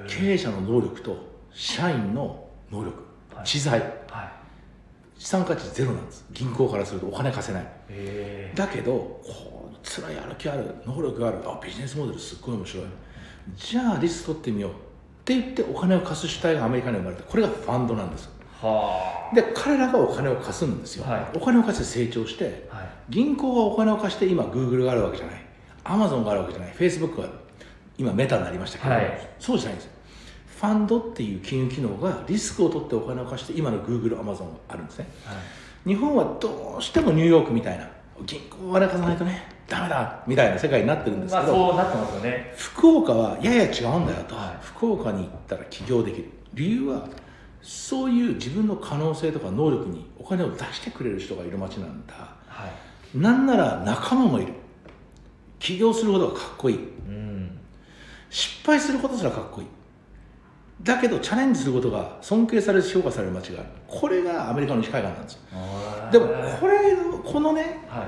[0.09, 1.26] 経営者の能力と
[1.57, 3.03] 社員の能力
[3.35, 3.47] はい。
[3.47, 3.81] 知財。
[3.81, 3.91] はい。
[5.19, 6.25] 資産価値ゼロなんです。
[6.33, 7.67] 銀行からするとお金貸せない。
[7.89, 11.39] へだけどこう辛いやる気ある能力がある。
[11.45, 12.85] あビジネスモデルすっごい面白い。
[13.57, 14.75] じゃあリスク取ってみようっ
[15.25, 17.23] て言ってお金を貸す主体がアメリカに生まれた。
[17.23, 18.29] これがファンドなんです
[19.35, 21.37] で彼らがお金を貸すんですよ、はい。
[21.37, 22.89] お金を貸して成長してあはい。
[23.11, 25.47] 銀行がお金を貸して今グーグルがあるわけじゃない
[25.85, 27.33] アマゾンがあるわけじゃないフェイスブックがある
[27.99, 29.93] 今メタになりましたけど、はいそうじゃないんですよ
[30.59, 35.09] ファンドっていう金融機能がリスクを取ってお金を貸して今のグーグルアマゾンがあるんですね。
[35.25, 35.89] はい。
[35.89, 37.89] 日本はどうしてもニューヨークみたいな
[38.25, 42.55] 銀行お金貸さないとねダメだみたいな世界になってるんですまあけど、そうなってますよね。
[42.57, 44.65] 福岡はやや違うんだよと、はい。
[44.65, 46.31] 福岡に行ったら起業できる。
[46.55, 47.07] 理由は
[47.61, 52.15] そういう自分の可能性とか能力にお金を出してくれる人がいる街なんだ。
[52.47, 52.67] は
[53.15, 53.19] い。
[53.19, 54.55] なんなら仲間もいる。
[55.59, 56.77] 起業することがかっこいい。
[56.77, 57.59] うん。
[58.31, 59.67] 失敗することすらかっこいい
[60.83, 63.69] だけどチャレンジすることが尊敬される評価される街がある。
[63.87, 65.41] これがアメリカの西海岸なんですよ。
[66.13, 66.27] でも
[66.61, 68.07] これのこのねはい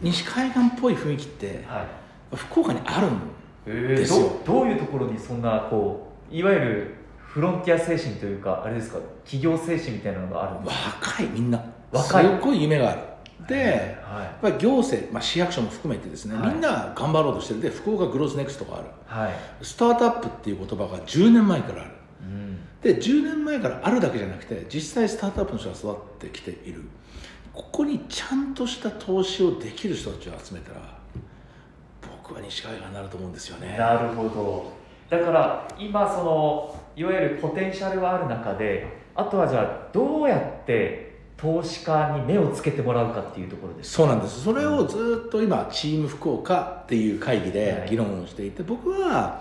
[0.00, 2.36] 西海岸っぽい雰囲気ってはい。
[2.36, 3.20] 福岡にあるん
[3.66, 4.38] えですよ。
[4.46, 8.98] どどういうところにそんなこういわゆるフロンティア精神というかあれですか？
[9.24, 10.96] 企業精神みたいなのがあるんですか？
[11.00, 11.62] 若いみんな。
[11.90, 12.24] 若い。
[12.24, 13.00] すっごい夢がある。
[13.00, 13.06] で
[13.54, 16.52] はやっぱり行政、まあ、市役所も含めてですね、はい。
[16.52, 17.60] みんな頑張ろうとしてる。
[17.60, 18.86] で福岡グロースネクストがある。
[18.86, 19.64] いはい。
[19.64, 21.90] スタートアップっていう言葉が10年前からある。
[22.22, 22.58] うん。
[22.82, 26.82] で10年前からあるだけじゃなくて実際スタートアップの人が育ってきている。
[27.52, 30.98] ここにちゃんとした投資をできる人たちを集めたら
[32.00, 33.76] 僕は西海岸になると思うんですよね。
[33.76, 34.72] なるほど。
[35.10, 41.07] だから今そのいわゆるポテンシャルはある中であとはじゃあどうやって
[41.38, 43.92] 投資家に目をつけてもらうかっていうところです。
[43.92, 44.42] そうなんです。
[44.42, 47.90] それをずっと今チーム福岡っていう会議ではい。
[47.90, 49.40] 議論をしていて僕は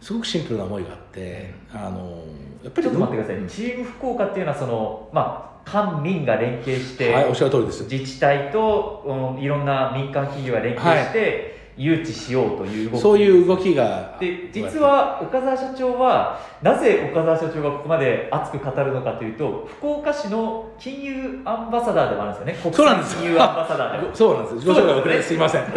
[0.00, 2.22] すごくシンプルな思いがあってあの
[2.62, 7.84] やっぱりちょっと待ってくださいチーム福岡っていうのはそのまあ官民が連携して、はいおっしゃる通りです。
[7.84, 13.00] 自治体と、うんいろんな民間企業が連携して、誘致しようという動き。
[13.00, 14.16] そういう動きが。
[14.20, 22.74] で実は岡澤社長はなぜ岡澤社長がここまで熱く語るのかというと福岡市の金融アンバサダーでもあるんですよね。
[22.74, 24.14] そうなんです金融アンバサダーでも。
[24.16, 25.64] そうなんです自己紹介遅れてすいません。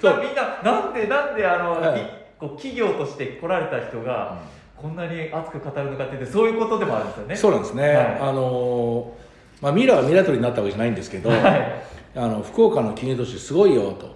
[0.00, 2.00] そうみんななんでなんであの、はい。
[2.00, 2.04] い
[2.38, 4.36] こう企業として来られた人が
[4.76, 7.36] こんなに熱く語るのかってそういうことでもあるんですよね。
[7.36, 8.18] そうなんですね、はい。
[8.20, 11.40] あのーまあ、ミラーはミラトリになったわけじゃないんですけど、はい。
[12.14, 14.14] あの福岡の金融都市すごいよと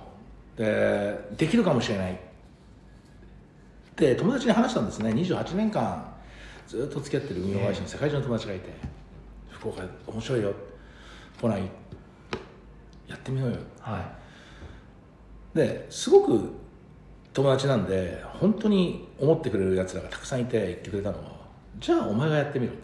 [0.57, 2.21] でできるかもしれない。
[3.97, 5.11] で友達に話したんですね。
[5.11, 6.13] 28年間
[6.67, 8.71] ずっと付き合ってる運用会社の世界中の友達がいて、
[9.51, 10.53] 福岡面白いよ。
[11.41, 11.63] 来ない。
[13.09, 13.57] やってみようよ。
[13.81, 14.01] は
[15.55, 15.57] い。
[15.57, 16.49] ですごく
[17.33, 21.33] 友達なんで本当に思ってくれるやつらがたくさんいて言ってくれたのは
[21.79, 22.73] じゃあお前がやってみろ。
[22.73, 22.77] と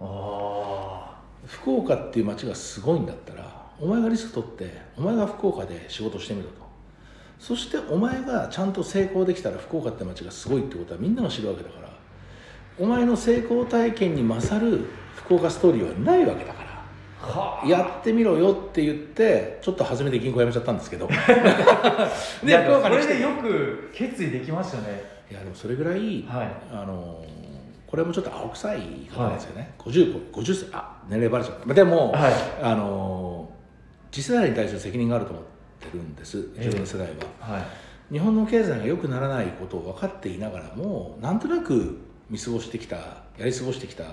[0.00, 6.61] あ福岡っていう街がすごいんだったらお前がリスク取ってお前が福岡で仕事してみろと
[7.42, 11.88] そしてお前がちゃんと成功できたら福岡って街がすごいってことはみんなが知るわけだから
[12.78, 14.84] お前の成功体験に勝る
[15.16, 16.84] 福岡ストーリーはないわけだから
[17.20, 17.60] あ。
[17.60, 21.08] はやってみろよって言ってちょっと初めて銀行辞めちゃったんですけど。
[22.46, 23.08] でで福岡に来て。
[23.08, 25.02] これでよく決意できましたね。
[25.28, 26.52] いやでもそれぐらい、はい。
[26.72, 27.24] あの
[27.88, 31.74] これもちょっと青臭い言い方なんですよね、50, 50歳あ年齢バレちゃった。
[31.74, 32.32] でも、はい。
[32.62, 33.50] あの
[34.12, 35.51] 次世代に対する責任があると思って
[35.90, 36.36] るんです。
[36.56, 37.08] の世代
[37.40, 37.62] は、はい。
[38.12, 42.96] 日本の経済が良くならないことを分かっていながらもなんとなく見過ごしてきた
[43.38, 44.04] やり過ごしてきた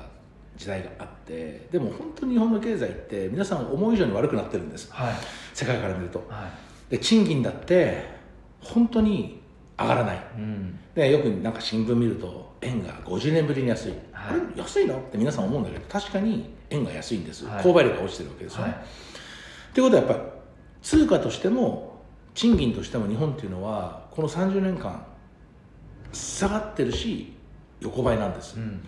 [0.55, 4.91] 時代があってでも本当に日本の経済って皆さん思う以上に悪くなってるんです。
[4.91, 5.13] はい。
[5.53, 6.25] 世界から見ると。
[6.29, 6.47] は
[6.89, 6.91] い。
[6.91, 8.05] で賃金だって
[8.62, 9.41] 本当に
[9.77, 10.23] 上がらない。
[10.38, 10.79] うん。
[10.95, 14.38] でよくなんか新聞見ると円が50年ぶりに安い、はい。
[14.39, 17.63] あれ安いのって皆さん思うんだけど確かに円が安いんです、はい。
[17.63, 18.71] 購買力が落ちてるわけですよね。
[18.71, 18.79] はい。
[18.79, 20.19] ってことはやっぱり
[20.81, 21.99] 通貨としても
[22.33, 25.05] 賃金としても日本っていうのはこの30年間
[26.13, 27.33] 下がってるし
[27.81, 28.55] 横ばいなんです。
[28.57, 28.81] っうん。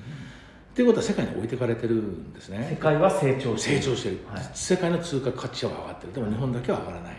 [0.73, 2.77] ていうことは世界に置いてかれてるんです世ね。
[2.79, 3.81] 界は成長してる。
[3.81, 4.49] 成長してる、はい。
[4.53, 6.13] 世界の通貨価値は上がってる。
[6.13, 7.17] でも日本だけは上がらない。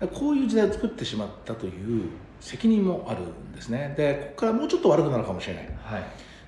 [0.00, 0.08] うん。
[0.08, 2.08] こういう時代を作ってしまったという
[2.40, 3.94] 責任もあるんですね。
[3.96, 5.64] でここからもうちょっと悪くなるかもしれない。
[5.82, 6.02] はい。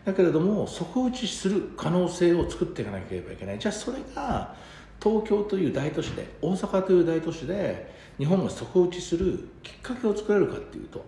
[0.04, 3.58] だけれども底打ちする可能性を作っていかなければいけない。
[3.58, 4.54] じゃあそれが
[5.02, 11.04] 東京という大都市で大阪という大都市で日本が底打ちするきっかけを作れるかっていうと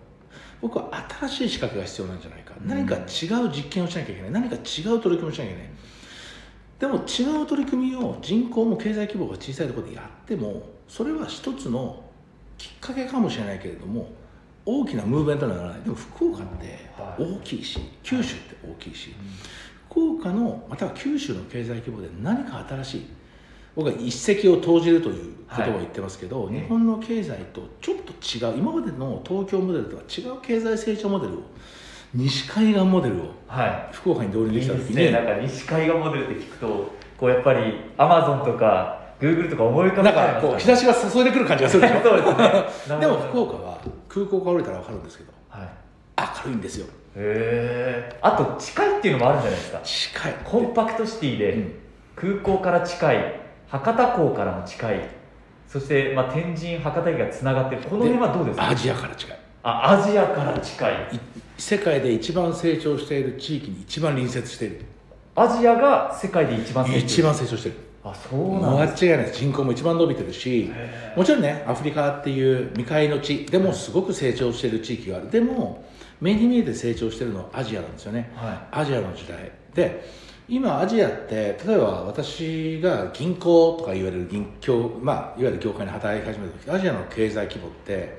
[0.62, 0.88] 僕は
[1.20, 4.30] 新しい仕掛けが必要なんじゃないか、うん何か違う実験をしなきゃいけない。
[4.30, 5.70] 何か違う取り組みをしなきゃいけない。
[6.78, 12.02] でも違う取り組みを人口も経済規模が小さいところでやってもそれは一つの
[12.58, 14.10] きっかけかもしれないけれども
[14.64, 15.80] 大きなムーブメントにはならない。
[15.82, 19.14] でも福岡って大きいし九州って大きいし。
[19.90, 23.06] 福岡のまたは九州の経済規模で何か新しい
[23.74, 26.54] 僕は一石を投じるという言葉を言ってますけど、はい。
[26.54, 31.42] 日本の経済とちょっと違う今までの東京モデルとは違う経済成長モデルを
[32.14, 35.12] 西海岸モデルをは福岡に導入いいいできた時にですね。
[35.12, 36.66] なんか西海岸モデルって聞くと
[37.18, 41.94] こうやっぱりアマゾンとかグーグルとか思い浮かべなんこう日差しが注いでくる感じがするでしょ？
[41.94, 43.00] ですね。
[43.00, 45.68] でも福岡は空港から降りたら分かるんですけどはい。
[46.44, 46.86] 明るいんですよ。
[47.14, 49.80] へえあと近いっていうのもあるんじゃないですか。
[49.82, 50.34] 近い。
[50.44, 51.72] コンパクトシティで、うん。
[52.14, 53.41] 空港から近い
[53.72, 55.08] 博多港からも近い。
[55.66, 57.82] そして、まあ、天神博多駅がつながってる。
[57.82, 58.68] この辺はどうですか？
[58.68, 59.38] アジアから近い。
[59.62, 60.92] あアジアから近い。
[60.92, 61.20] い
[61.56, 64.84] 世界で一番成長している地域に一番隣接している。
[65.34, 67.76] アジアが世界で一番成長一番成長してる。
[68.04, 75.30] あそうなんです間違いない人口も一番伸びてるしへもちろんねアフリカっていう未開の地でもすごく成長している地域がある。
[75.30, 75.84] でも
[76.20, 78.30] 目に見えて成長してるのはアジアなんですよね。
[78.34, 79.50] はアジアの時代。
[79.72, 80.04] で
[80.48, 88.18] 今アジアって例えば私が銀行とか言われる銀業、まあ、いわゆる業界に働き始めた時アジアの経済規模って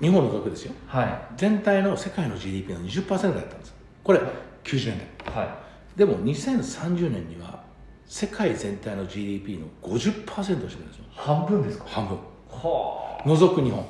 [0.00, 0.72] 日本の額ですよ。
[0.92, 0.96] い。
[0.96, 3.74] は全体の世界の GDP の20%だったんです。
[4.02, 4.20] これ
[4.64, 5.34] 90年代。
[5.34, 5.38] い。
[5.48, 5.58] は
[5.96, 7.62] でも2030年には
[8.06, 11.04] 世界全体の GDP の50%を占めるんですよ。
[11.04, 11.84] い半分ですか？
[11.86, 12.18] 半分。
[12.50, 13.80] は除く日本。
[13.80, 13.84] あ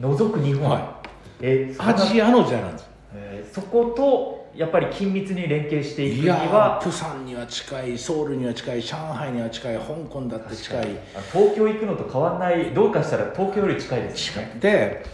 [0.00, 1.00] 除く日本、は
[1.40, 2.88] えアジアの時代なんです。
[3.14, 10.98] えーそことやっぱり緊密に連携していくにはープサンには近いソウルには近い上海には近い香港だって近い。
[11.14, 15.04] あ東京行くのと変わんないどうかしたら東京より近いです近いで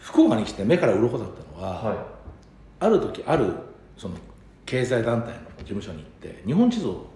[0.00, 2.06] 福岡に来て目から鱗だったのは、は
[2.78, 3.54] ある時ある
[3.96, 4.14] その
[4.64, 7.06] 経済団体の事務所に行って日本地図を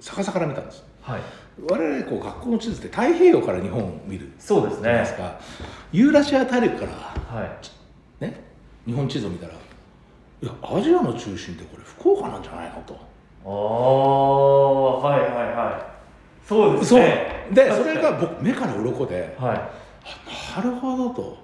[0.00, 0.84] 逆さから見たんです。
[1.06, 1.20] いはい。
[1.68, 4.32] 我々こう学校の地図って太平洋から日本を見る。
[4.38, 5.04] そうですね。
[5.92, 7.44] ユーラシア大陸からは
[8.20, 8.24] い。
[8.24, 8.40] ね
[8.86, 9.54] 日本地図を見たら
[10.42, 12.94] いやアジアの中心ってこれ福岡なんじゃないのと。
[13.44, 16.46] ああはいはいはい。
[16.46, 17.00] そうですそう。
[17.00, 19.60] ねでそれが僕目から鱗ではい。
[20.56, 21.38] あなるほどと。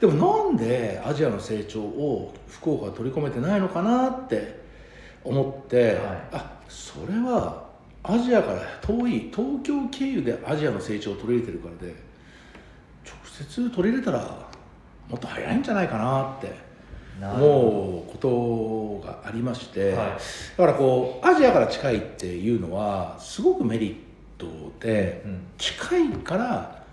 [0.00, 4.62] でもなんでアジアの成長を福岡は取り込めてないのかなって
[5.22, 5.96] 思って、はい。
[6.32, 7.64] あそれは
[8.02, 11.94] アジアから遠い東京経由でアジアの成長を取り入れてるからで
[13.04, 14.18] 直接取り入れたら
[15.08, 16.63] もっと早いんじゃないかなって
[17.20, 20.08] 思うことがありまして、はい。
[20.56, 23.94] だからこうアジアから近いっていうのはすごくメリッ
[24.38, 25.40] トで、どうん。
[25.58, 26.84] 近いから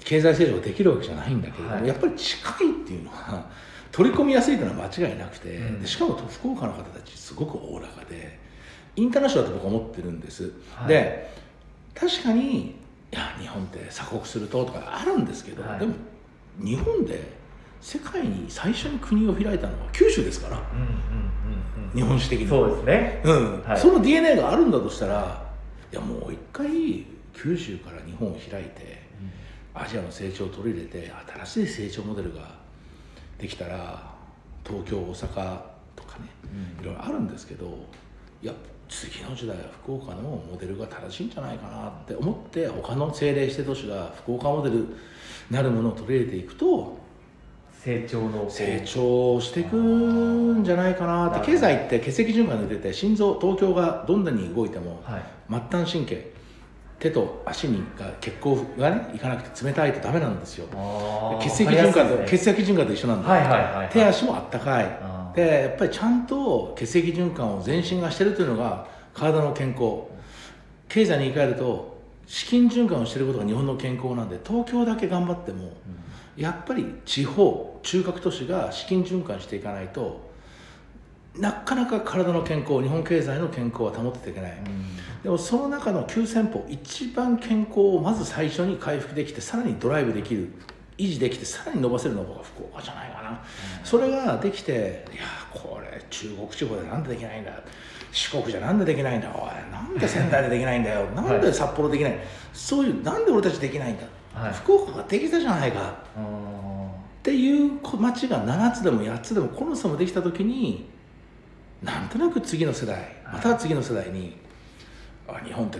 [0.00, 1.88] 経済成長ができるわけじゃないんだけれども、はい。
[1.88, 3.46] やっぱり近いっていうのは
[3.90, 5.80] 取り込みやすいというのは間違いなくて、うん。
[5.80, 8.38] でしかも福岡の方たちすごくおおらかで
[8.96, 10.88] インターナショナルだと僕は思ってるんです、はい。
[10.88, 11.30] で
[11.94, 12.74] 確かにい
[13.10, 15.78] や日本って鎖国するととかあるんですけど、はい。
[15.80, 15.94] でも
[16.62, 17.37] 日本で
[17.80, 20.58] 世界に最初に国を開いたのは九州ですから。
[20.58, 22.00] うんうんうんうん。
[22.00, 23.22] 日本史的にそうですね。
[23.24, 23.62] うん。
[23.62, 23.78] はい。
[23.78, 25.46] その DNA があるんだとしたら
[25.92, 29.02] いやもう一回九州から日本を開いて
[29.74, 31.12] アジアの成長を取り入れて
[31.46, 32.56] 新しい成長モデルが
[33.38, 34.12] できたら
[34.66, 35.60] 東京大阪
[35.94, 36.28] とかね
[36.78, 36.84] うん。
[36.84, 37.78] いろいろあるんですけど
[38.42, 38.52] いや
[38.88, 44.86] 次の時代は福岡のモデルが正しいんじゃないかなって思って他の政令指定都市が福岡モデル
[45.50, 46.98] なるものを取り入れていくと
[47.84, 51.52] 成長の成長していくんじゃないかなって。
[51.52, 55.22] 経済って血液循環抜いてて心臓東京がどんなに動いてもはい。
[55.48, 56.32] 末端神経
[56.98, 60.66] 手と足にが血行がねいかなくて冷たいとダメなんですよ。
[61.40, 62.26] 血液循環と、ね。
[62.28, 63.88] 血液循環と一緒なんだ、はいはいはいはい。
[63.90, 64.98] 手足もあったかい。
[65.36, 70.02] でやっぱりちゃんと血液循環を全身がしてるというのが体の健康。
[70.88, 75.72] 経済に言い換えると資金循環をしていることが日本の健康なんで東京だけ頑張っても
[76.38, 80.28] やっぱり地方中核都市が資金循環していかないと
[81.36, 85.22] なかなか体の健康日本経済の健康は保ってていけない、うん。
[85.22, 90.52] でもその中の9000歩一番健康をまず最初に回復できてさらにドライブできる
[90.96, 93.44] 維持できてさらに伸ばせるのが福岡じゃないかな、
[93.84, 95.22] それができていや
[95.52, 97.52] これ中国地方でなんでできないんだ。
[98.10, 99.28] 四国じゃなんでできないんだ。
[99.28, 101.06] おいなんで仙台でできないんだよ。
[101.10, 102.18] なんで札幌できない、
[102.52, 104.04] そういうなんで俺たちできないんだ、
[104.42, 104.52] はい。
[104.52, 105.94] 福岡ができたじゃないか。
[107.18, 110.88] っていう町が7つでも8つでもこの差もできた時に
[111.82, 114.36] なんとなく次の世代また次の世代に、
[115.26, 115.78] あ日本って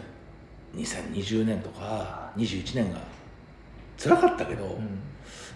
[0.76, 2.98] 2020年とか21年が
[3.96, 5.00] 辛かったけど、うん。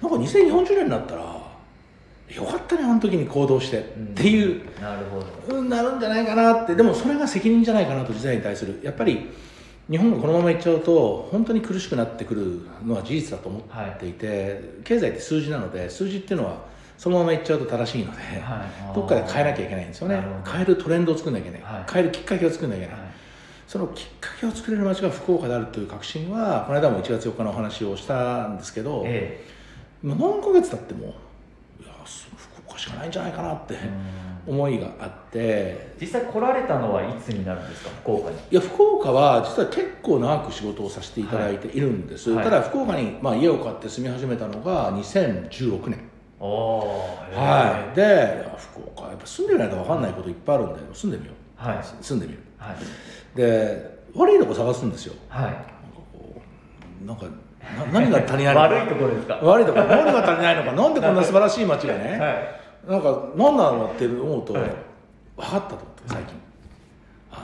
[0.00, 4.04] なんか2040年になったらよかったねあの時に行動して、うん。
[4.06, 4.80] っていう。
[4.80, 5.20] なるほ
[5.52, 5.58] ど。
[5.58, 6.74] うんなるんじゃないかなって。
[6.74, 8.80] でもそれが責任じゃないかなと時代に対する。
[8.82, 9.28] やっぱり
[9.92, 16.64] 日本がこのままいっちゃうと本当に苦しくなってくるのは事実だと思っていて、経済って数字なので数字っていうのは
[16.96, 18.94] そのままいっちゃうと正しいので、はい。
[18.94, 20.24] どっかで変えなきゃいけないんですよね。
[20.50, 21.92] 変えるトレンドを作んなきゃいけない、はい。
[21.92, 23.12] 変えるきっかけを作んなきゃいけない、はい。
[23.68, 29.44] そのきっかけを作れる街が福岡であるという確信はこの間も1月4日のお話をしたんですけど、え
[30.02, 31.14] もう何ヶ月経っても
[31.80, 33.76] いや福岡しかないんじゃないかなって
[34.46, 35.92] 思いがあって。
[36.00, 37.90] 実際来られたのはいつになるんですか？
[38.02, 38.36] 福岡に。
[38.50, 42.44] いや福岡は実は結構長く仕事をさせていただいているんです、はい。
[42.44, 45.98] ただ福岡に、まあ、家を買って住み始めたのが2016年。
[46.40, 47.96] はい。
[47.96, 51.78] で福岡やっぱ住んでみないと分かんないこといっぱいあるんで住んでみよう、はい。
[52.00, 53.36] 住んでみるはい。
[53.36, 55.14] で悪いとこ探すんですよ。
[55.28, 55.44] はい。
[55.44, 55.60] なんか
[56.12, 56.34] こ
[57.02, 57.26] うなんか
[57.92, 58.66] な何が足りないのか。
[58.74, 59.34] 悪いところですか？
[59.36, 59.78] 悪いとこ。
[59.80, 60.72] 何が足りないのか。
[60.72, 64.62] なんでこんな素晴らしい街がね、はいなんか何なのって思うと、はい。
[65.36, 66.34] 分かったと思って最近。
[67.30, 67.42] あの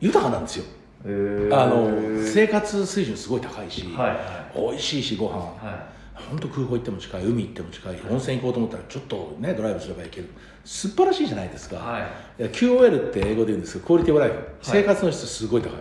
[0.00, 0.64] 豊かなんですよ。
[1.04, 1.62] えー。
[1.62, 4.14] あの生活水準すごい高いし、はいは
[4.54, 4.70] い。
[4.70, 5.36] 美味しいしご飯。
[5.36, 8.00] は本当空港行っても近い海行っても近い。
[8.10, 10.30] 温泉行こうと思ったらちょっとねドライブすれば行ける。
[10.64, 11.78] 素晴らしいじゃないですか、い。
[11.78, 15.72] はい QOL って英語で言うんですけどクオリティオブライフ、生活の質すごい高い。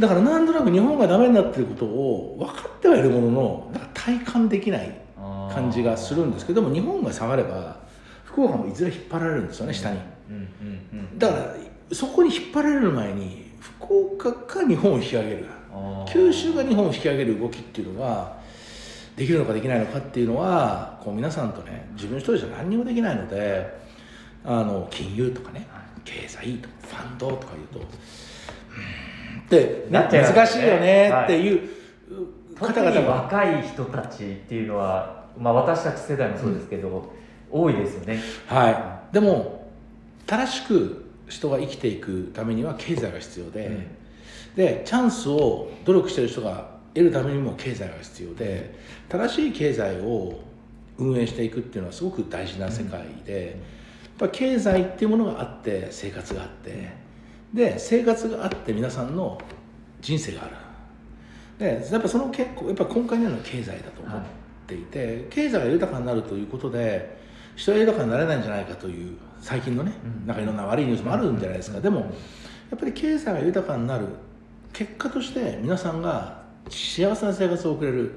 [0.00, 4.88] だからなんとなく日本がダメになってることを分かってはいるもののなんか体感できない。
[4.88, 5.03] ー
[5.52, 7.76] 感じがするんですけどでも日本が下がれば
[8.24, 9.98] 福岡もいずれ引っ張られるんですよね下に。
[10.30, 10.42] うんうん
[10.92, 11.54] うんだから
[11.92, 15.44] そこに引っ張られる前に福岡が日本を引き上げる
[16.08, 18.36] 九州が日本を引き上げる動きっていうのが
[19.16, 23.78] できるのかできないのかっていうのはこう皆さんとね自分一人じゃ何にもできないので
[24.44, 25.66] あの金融とかね
[26.04, 27.84] 経済とかファンドとか言うとうー
[29.40, 31.68] んって難しいよねっていう
[32.58, 37.12] 方々が若い人たちっていうのは、まあ、私たち世代もそうですけど、
[37.50, 38.20] 多いですよね。
[38.46, 38.70] は
[39.10, 39.14] い。
[39.14, 39.70] でも
[40.26, 43.86] 正しく人が生きていくためには経済が必要で、うん。
[44.56, 48.74] でチャンスを努力してる人が得るためにも経済が必要で
[49.08, 50.40] 正しい経済を
[50.96, 53.54] 運営していくっていうのはすごく大事な世界で、やっ
[54.18, 56.92] ぱ経済っていうものがあって生活があって
[57.52, 59.40] で生活があって皆さんの
[60.00, 60.56] 人生がある。
[61.58, 64.10] でやっぱその結構やっぱ根幹にあるのは経済だと思
[64.64, 67.18] っていて、経済が豊かになるということで
[67.54, 70.26] 人は豊かになれないんじゃないかという最近のね、うん。
[70.26, 72.06] なんかいろんな悪いニュースもあるんじゃないですか、でもや
[72.76, 74.06] っぱり経済が豊かになる
[74.72, 78.12] 結果として皆さんが幸せな生活を送れる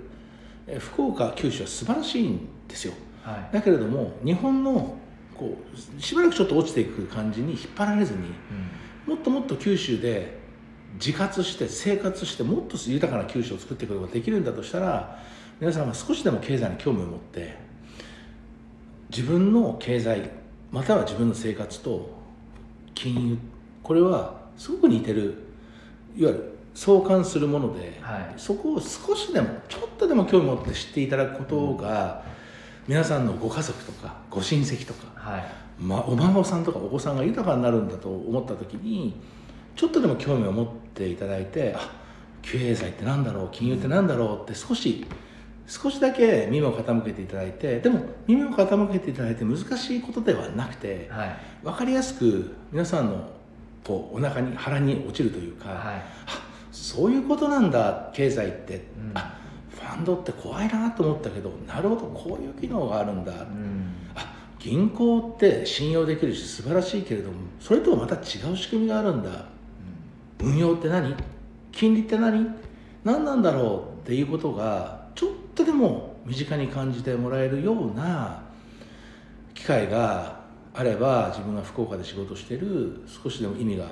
[0.67, 2.93] え福岡九州は素晴らしいんですよ。
[3.23, 3.53] はい。
[3.53, 4.97] だけれども日本の
[5.35, 8.19] こうしばらくちょっと落ちていく感じに引っ張られずに
[9.07, 9.13] うん。
[9.13, 10.37] もっともっと九州で
[10.95, 15.19] 自活して生活してもっと豊かな九州を作っていくことができるんだとしたら
[15.59, 17.55] 皆さんは少しでも経済に興味を持って
[19.09, 20.29] 自分の経済
[20.71, 22.09] または自分の生活と
[22.93, 23.37] 金融
[23.81, 25.35] これはすごく似てる
[26.15, 28.33] いわゆる相関するもので、はい。
[28.37, 32.23] そこを少しでもちょっとでも興味を持って知っていただくことが、
[32.87, 35.45] 皆さんのご家族とかご親戚とかはい。
[35.79, 39.15] ま、お孫さんとかお子さんが豊かになるんだと思った時に
[39.75, 41.91] ちょっとでも興味を持っていただいてあ
[42.41, 45.05] 経済ってなんだろう金融ってなんだろうって少し
[45.67, 51.37] 少しだけ耳を傾けていただいてでも耳を傾けていただいて難しいことではなくてはい。
[51.61, 53.29] 分かりやすく皆さんの
[53.83, 55.77] こうお腹に腹に落ちるというか、はい。
[55.77, 56.03] あ
[56.71, 59.11] そういうことなんだ経済って、うん。
[59.13, 59.37] あ
[59.69, 63.93] ファンドって怖いなと思ったけどなるほどこういう機能があるんだ、うん。
[64.15, 69.45] あ銀行って信用できるし素晴らしいけれどもそれとはまた違う仕組みがあるんだ。
[70.39, 71.15] 運用って何？
[71.71, 72.55] 金利って何？
[73.03, 78.43] 何なんだろうっていうことがちょっとでも身近に感じてもらえるような
[79.55, 80.37] 機会が
[80.73, 83.85] あれば自分が福岡で仕事してる少しでも意味が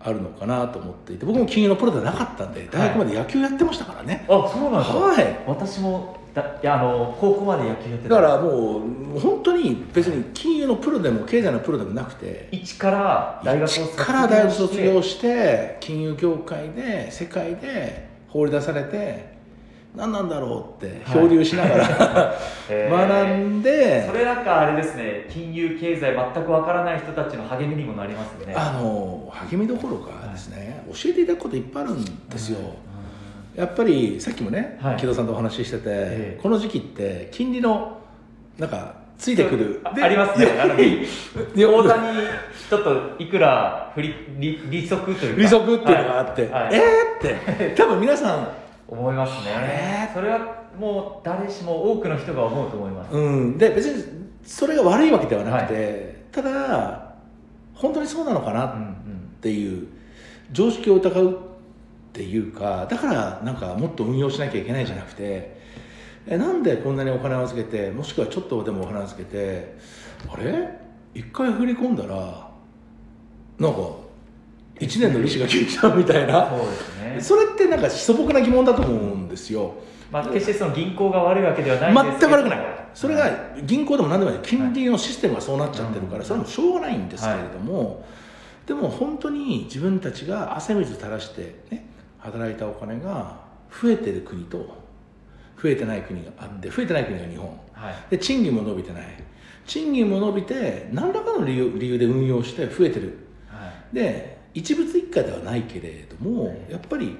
[0.00, 4.98] あるのかなと思っていて僕も金融のプロではなかったんで大学まで野球やってましたからね、あそうなんですか？
[4.98, 5.38] はい。
[5.46, 8.14] 私もだいやあの高校まで野球やってた。
[8.14, 8.78] だからも
[9.16, 19.36] う本当に別に金融のプロでも経済のプロでもなくて一から大学一から大学卒業して金融業界で世界で放り出されて
[19.96, 22.34] 何なんだろうって漂流しながら、
[22.68, 23.08] えー。
[23.08, 24.06] 学んで。
[24.06, 25.26] それなんかあれですね。
[25.30, 28.54] 金融経済全くわからない人たちの励みにもなりますよね。
[28.56, 32.58] あの励みどころかですね、教えていただくこといっぱいあるんですよ、
[33.56, 34.96] やっぱりさっきもね、はい。
[34.96, 36.40] 木戸さんとお話ししてて、ええ。
[36.42, 37.98] この時期って金利の
[38.58, 39.80] なんかついてくる。
[39.84, 40.46] あありますね。
[41.54, 42.02] 口座に
[42.68, 46.80] ちょっといくら振り利利息というか利息っていうのがあって、はいはいえー
[47.18, 48.48] って多分皆さん
[48.88, 50.10] 思いますね。
[50.14, 54.04] それはもう誰しも多くの人が思うと思います、うん、で別に
[54.42, 57.14] それが悪いわけではなくて、ただ
[57.74, 58.94] 本当にそうなのかなっうんうん。
[59.40, 59.86] ていう
[60.50, 61.36] 常識を疑うっ
[62.12, 65.56] ていうかだからなんかもっと運用しなきゃいけないじゃなくて
[66.26, 69.76] えなんでこんなにお金を預けてもしくはちょっとでもお金を預けて
[70.28, 70.70] あれ？
[71.14, 72.50] 一回振り込んだら
[73.58, 73.80] なんか
[74.80, 76.48] 1年の利子が消えちゃうみたいな。
[76.48, 77.20] そうですね。
[77.20, 79.74] それってなんか素朴な疑問だと思うんですよ。
[80.10, 82.78] まあ、決してその銀行が悪いわけではないんです全く悪くない。
[82.94, 83.30] それが
[83.64, 84.40] 銀行でも何でもない。
[84.42, 88.04] 金利のシステムがそうなっちゃってるから、はいそれもしょうがないんですけれども、
[88.66, 91.86] でも本当に自分たちが汗水垂らしてね
[92.18, 94.76] 働いたお金が増えてる国と
[95.62, 97.48] 増えてない国があって増えてない国が日本。
[97.72, 97.94] はい。
[98.10, 99.02] で賃金も伸びてない。
[99.66, 103.18] 賃金も伸びて何らかの理由理由で運用して増えてる。
[103.48, 103.94] はい。
[103.94, 106.56] で一物一家ではないけれども、はい。
[106.68, 107.16] やっぱり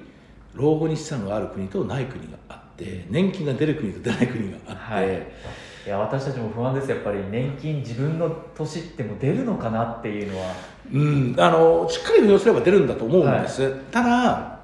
[0.53, 5.05] 老後に資産がある国とない国があって年金が出る国と出ない国があって、はい。
[5.85, 7.19] いや私たちも不安ですやっぱり。
[7.31, 10.53] 年金自分の年っても出るのかなっていうのは。
[10.91, 14.59] うん、あのしっかり運用すれば出るんだと思うんです、ただ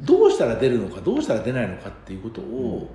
[0.00, 2.90] どうしたら出るのかどうしたら出ないのかっていうことを、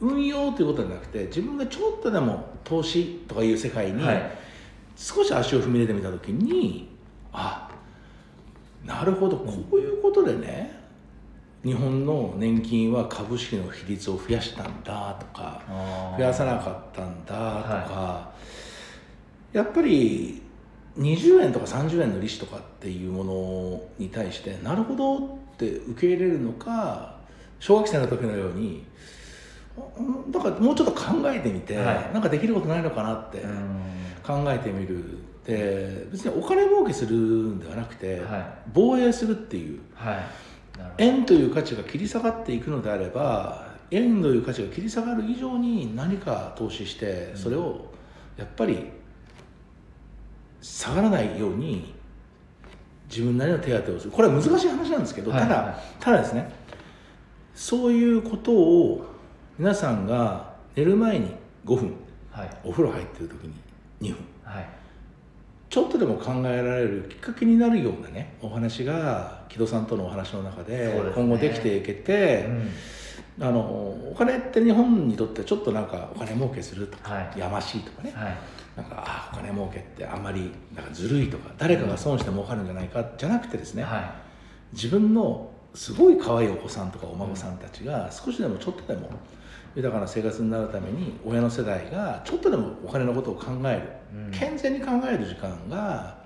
[0.00, 4.30] 運用ということじゃなくて自分がちょっとでも投資とかいう世界にはい。
[4.96, 6.89] 少し足を踏み入れてみた時に、
[7.32, 7.70] あ
[8.84, 9.36] なるほど。
[9.36, 10.80] こういうことでね
[11.64, 15.62] 日本の年金は株式の比率を増やしたんだとか
[16.16, 18.32] 増やさなかったんだとか、
[19.52, 20.40] やっぱり
[20.98, 25.28] 20円とか30円の利子とかっていうものに対してなるほどっ
[25.58, 27.16] て受け入れるのか
[27.58, 28.84] 小学生の時のように
[29.98, 32.10] うんだからもうちょっと考えてみて、はい。
[32.12, 33.80] なんかできることないのかなってうん。
[34.22, 39.80] 考えてみるで別にお金儲けするんではなくて、は防衛するっていう。
[39.94, 40.16] はい。
[40.98, 47.92] 円という価値が切り下がっていくのであれば円という価値が切り下がる以上に何か投資してそれを
[48.38, 48.90] やっぱり
[50.62, 51.94] 下がらないように
[53.10, 54.10] 自分なりの手当てをする。
[54.10, 55.66] これは難しい話なんですけど、ただはい。
[55.66, 56.50] はただですね
[57.54, 59.06] そういうことを
[59.58, 61.34] 皆さんが寝る前に
[61.66, 61.94] 5分
[62.30, 62.50] はい。
[62.64, 63.54] お風呂入ってる時に
[64.00, 64.24] 2分。
[64.44, 64.79] はい
[65.70, 72.70] ちょっとでも考えられるきっかけになるようなねお話が木戸さんとのお話の中で今後できていけて、うん。
[73.42, 77.38] あのお金って日本にとってちょっとなんかお金儲けするとか、はい。
[77.38, 78.12] やましいとかね。
[78.14, 78.36] はい。
[78.76, 84.14] なんかあお金儲けってあんまりなんかずるいとか誰かが損して儲かるんじゃないかじゃなくてですね、は
[84.72, 89.10] 自分のすごい可愛いお子さんとかお孫さんたちが少しでもちょっとでも
[89.76, 93.74] 豊かな生活になるために親の世代がちょっとでもお金のことを考え
[94.12, 94.30] る、うん。
[94.32, 96.18] 健全に考える時間が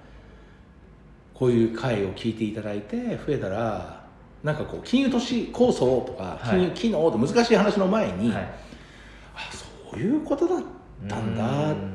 [1.35, 4.05] こういう会を聞いていただいて増えたら
[4.43, 6.51] なんかこう金融都市構想とかはい。
[6.51, 8.43] 金融機能って難しい話の前に、いはい。
[9.35, 10.59] あそういうことだっ
[11.09, 11.93] たんだっうん。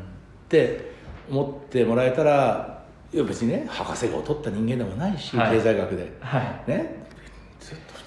[0.49, 0.91] て
[1.29, 5.57] 思ってもらえたらいや別にね博士号を取った人間でもないし、はい。
[5.57, 6.15] 経済学で。
[6.19, 6.69] はい。
[6.69, 7.08] ね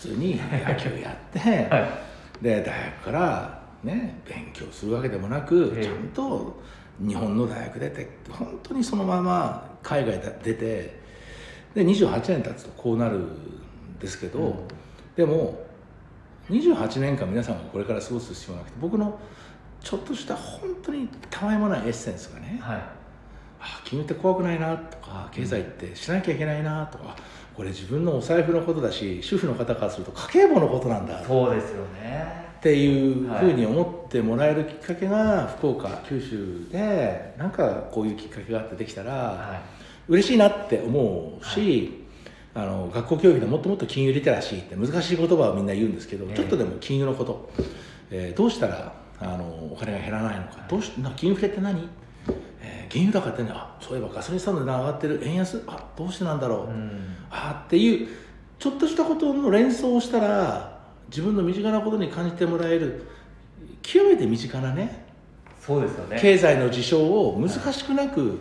[0.03, 1.55] 普通に野球やって、は
[2.41, 2.45] い。
[2.45, 5.85] で大学からね勉強するわけでもなく、ええ。
[5.85, 6.61] ちゃんと
[6.99, 11.01] 日本の大学出て本当にそのまま海外出て
[11.75, 14.55] で28年経つとこうなるんですけど、うん。
[15.15, 15.65] でも
[16.51, 19.19] 28年間皆さんがこれから過ごす必要なくて僕の
[19.81, 22.77] ちょっとした本当にたわいもないエッセンスがね、はい。
[23.61, 27.17] あ金融って怖くないなとか経済ってしなきゃいけないなとか
[27.57, 31.21] これ自分のお財布のことだし主婦の方からすると家計簿のことなんだ。
[31.21, 32.43] っそうですよね。
[32.63, 39.63] ていうふうに思ってもらえるきっかけが福岡九州でなんかこういうきっかけがあってできたらは
[40.09, 42.07] 嬉しいなって思うし、
[42.55, 46.37] あの学校教育でもっともっと金融リテラシーって難しい言葉をみんな言うんですけど、ええ。
[46.37, 47.51] ちょっとでも金融のこと、
[48.11, 50.65] えーどうしたらあのお金が減らないのか。
[50.69, 52.02] どうしな金融不景って何、えー
[52.93, 57.17] 原油高ってねあそういえばガソリンスタンドで値上がってる円安あどうしてなんだろう、いうん。
[57.31, 58.09] あっていう
[58.59, 63.07] ちょっとしたことの連想をしたら自分の身近なことに感じてもらえる
[63.81, 65.07] 極めて身近なね
[65.59, 66.19] そうですよね。
[66.21, 68.39] 経済の事象を難しくなく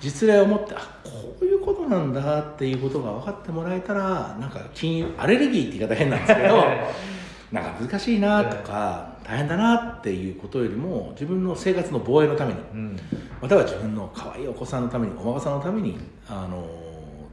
[0.00, 6.64] 実例を持ってあこういうことなんだっていうことが分かってもらえたらなんか金融アレルギーって言い方変なんですけど
[7.52, 12.96] なんか難しいなとか大変だなっていうことよりも自分の生活の防衛のためにうん。
[13.40, 15.98] または自分の可愛いお子さんのためにお孫さんのために
[16.28, 16.66] あの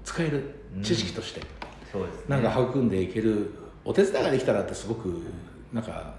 [0.04, 1.42] 使える知識として、
[1.92, 2.24] そうですね。
[2.28, 3.54] なんか育んでいける
[3.86, 5.24] お手伝いができたらってすごく
[5.74, 6.16] なんか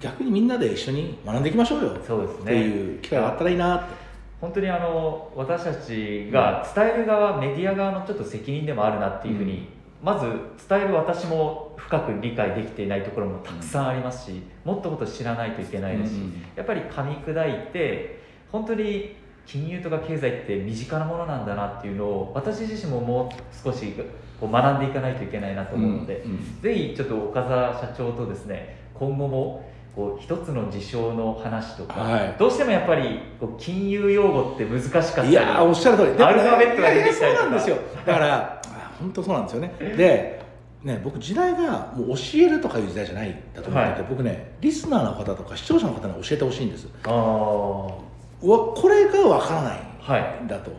[0.00, 1.98] 逆にみんなで一緒に学んでいきましょうよ。
[2.06, 2.42] そうですね。
[2.42, 4.10] っていう機会があったらいいなって。
[4.40, 9.68] 本当にあの私たちが伝える側、メディア側のちょっと責任でもあるなっていうふうに、
[10.02, 10.26] まず
[10.66, 18.20] 伝える私も深く理解できていないところもたくさんありますし、もっともっと知らないといけないですし、うんやっぱり噛み砕いて
[18.52, 19.16] 本当に
[19.46, 23.94] 金融とか経済って身近なものなんだなっていうのを私自身ももう少し
[24.40, 26.60] こう学んでいかないといけないなと思うので、うんうん。
[26.60, 32.36] ぜひちょっと岡澤社長とですね今後もこう一つの事象の話とか、はい。
[32.38, 36.22] どうしてもやっぱりこう金融用語って難しかったりいやーおっしゃる通り。
[36.22, 37.42] アルファベットが出てきたりとか。
[37.42, 37.76] そうなんですよ。
[38.06, 39.74] だからあ本当そうなんですよね。
[39.96, 40.39] で
[40.82, 44.10] ね僕時代がもう教えるとかいう時代じゃないんだと思ってて、はい。
[44.10, 50.72] 僕ねリスナーの方とか視聴者の方に教えてほしいんですああこれがわからないいんだと。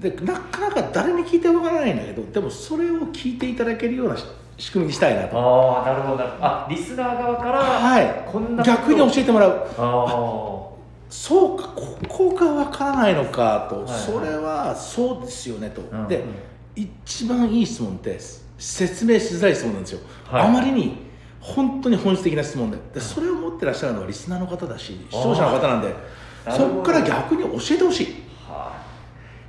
[0.00, 4.24] でなかなか誰に聞いてわからないんだけどでもそれを聞いていただけるようなし
[4.58, 5.38] 仕組みにしたいなと。
[5.38, 6.16] ああなるほど。
[6.18, 8.24] なるほどあリスナー側から、はい。
[8.26, 9.66] こんな逆に教えてもらう。
[9.78, 10.68] あ
[11.08, 14.00] そうかここがわからないのかと、はいはい。
[14.00, 16.08] それはそうですよねと、あ、うん。
[16.08, 16.24] で
[16.74, 18.18] 一番いい質問って
[18.62, 20.46] 説明しづらい質問なんですよ、はい。
[20.46, 20.96] あまりに
[21.40, 22.78] 本当に本質的な質問で。
[22.94, 25.92] でそれを持ってらっしゃるのはリスナーの方だし視聴者の方なんで
[26.48, 28.06] そこから逆に教えてほしい。
[28.48, 28.80] は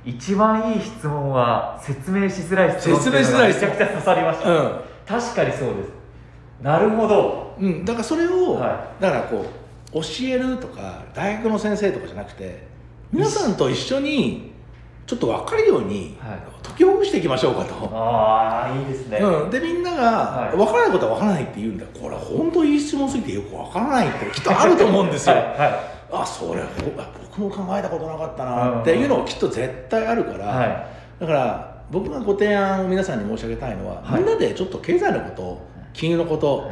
[0.04, 0.10] い。
[0.10, 5.90] 一番いい質問は説明しづらい質問説明しづらいめちゃくちゃ刺さりました、う確かにそうです。
[6.60, 7.56] なるほど。
[7.60, 9.46] ん、うん、だからそれを、はだからこ
[9.92, 12.66] う教えるとか大学の先生とかじゃなくて
[13.12, 14.52] 皆さんと一緒に
[15.06, 20.56] ちょっと分かるようにはい解きほぐしていきましょうかと、ああいいですね、うん、でみんながはい。
[20.56, 21.86] 分からないことは分からないって言うんだ。
[21.86, 25.36] これ本当にいい質問すぎてよく分からないってきっとあると思うんですよ。
[25.38, 26.62] はいはあそれ
[27.36, 30.48] 僕も考えたことなかったなっていうのをきっと絶対あるから、い。
[30.48, 30.86] は
[31.20, 34.20] だから僕がご提案を皆さんに申し上げたいのは、はい。
[34.20, 35.60] みんなでちょっと経済のこと
[35.92, 36.70] 金融のこと、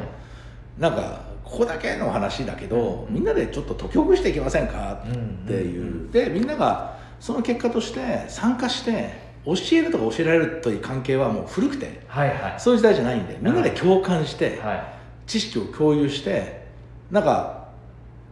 [0.79, 12.61] なんかここだけの話だけど、みんなでちょっと解きほぐしていきませんかっていう、でみんながその結果として参加して教えるとか教えられるという関係はもう古くていはいはい。
[12.61, 14.85] そういう時代じゃないんでみんなで共感して、はい。
[15.27, 16.67] 知識を共有して
[17.11, 17.69] なんか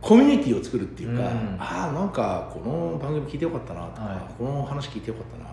[0.01, 1.57] コミュニティを作るっていうか、うん。
[1.59, 4.19] ああなんかこの番組聞いてよかったなとか、はい。
[4.39, 5.51] この話聞いてよかったな。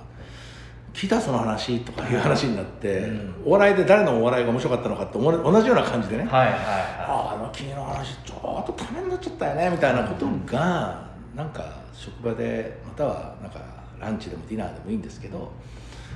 [0.94, 3.36] 聞いたその話とかいう話になって、うん。
[3.46, 5.32] お笑いで誰のお笑いが面白かったのかって同
[5.62, 15.52] じような感じでね、はいはいはあああの君の話ちょっとためになっちゃったよねみたいなことが、なんか職場でまたはなんかランチでもディナーでもいいんですけど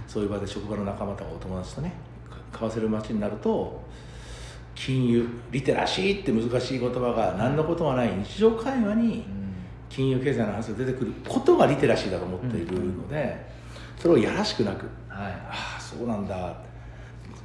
[0.08, 1.94] そういう場で職場の仲間とかお友達とね
[2.52, 3.82] 交わせる街になると
[4.76, 9.26] 金融リテラシーって難しい言葉が何のことはない日常会話に
[9.90, 13.46] 金融経済の話が出てくることがリテラシーだと思っているので、
[14.00, 15.32] それをやらしくなく、はい。
[15.50, 16.56] ああそうなんだ。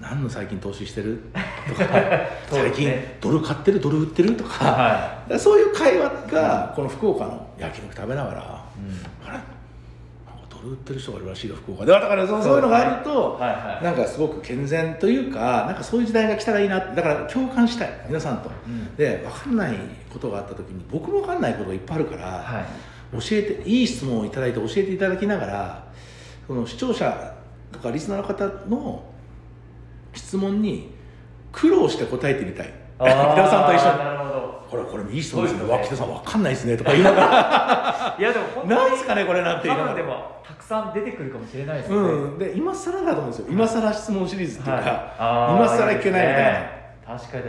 [0.00, 1.20] 何の最近投資してる？
[1.68, 1.84] とか、
[2.48, 3.80] そうで最近ドル買ってる？
[3.80, 4.36] ドル売ってる？
[4.36, 9.28] とか,、はそういう会話がこの福岡の焼肉食べながら、い、うん。
[9.28, 9.38] あれ？
[10.62, 11.92] ドル売ってる人がいるらしいよ福岡で。
[11.92, 13.84] だからそうそういうのがあると、はいはい。
[13.84, 18.94] なんかすごく健全というかなんかそういう時代が来たらいいなだから共感したい皆さんと、うん。
[18.96, 19.76] で分かんない
[20.12, 22.64] ことがあった時に僕も分かんないことがいっぱいあるから、はい。
[23.12, 25.86] 教えていい質問をいただいて教えていただきながら
[26.46, 27.34] その視聴者
[27.72, 29.04] とかリスナーの方の
[30.12, 30.90] 質問に
[31.52, 32.72] 苦労して答えてみたい。
[32.98, 33.98] あー 北さんと一緒に。
[33.98, 35.60] なるほどこれこれいい質問ですね。
[35.60, 38.16] そうですねさん分かんないですねとか言いながら。
[38.18, 39.96] いやでも本当になんですかねこれなんて言いながら。
[39.96, 43.46] でもたくさん出てくるかもしれないですよね、うん、で今更だと思うんですよ。
[43.50, 47.44] 今更質問シリーズっていうか、あー今更いけないみたいな、ね確かに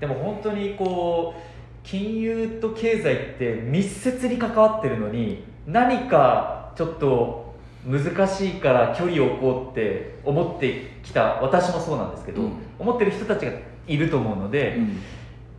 [0.00, 1.40] でも本当にこう
[1.82, 7.54] 金融と経済って密接に関わってるのに何かちょっと
[7.86, 12.52] 難しいから距離を置こうって思ってきた私もそうなんですけど、うん。
[12.78, 13.52] 思ってる人たちが
[13.86, 14.98] いると思うので、うん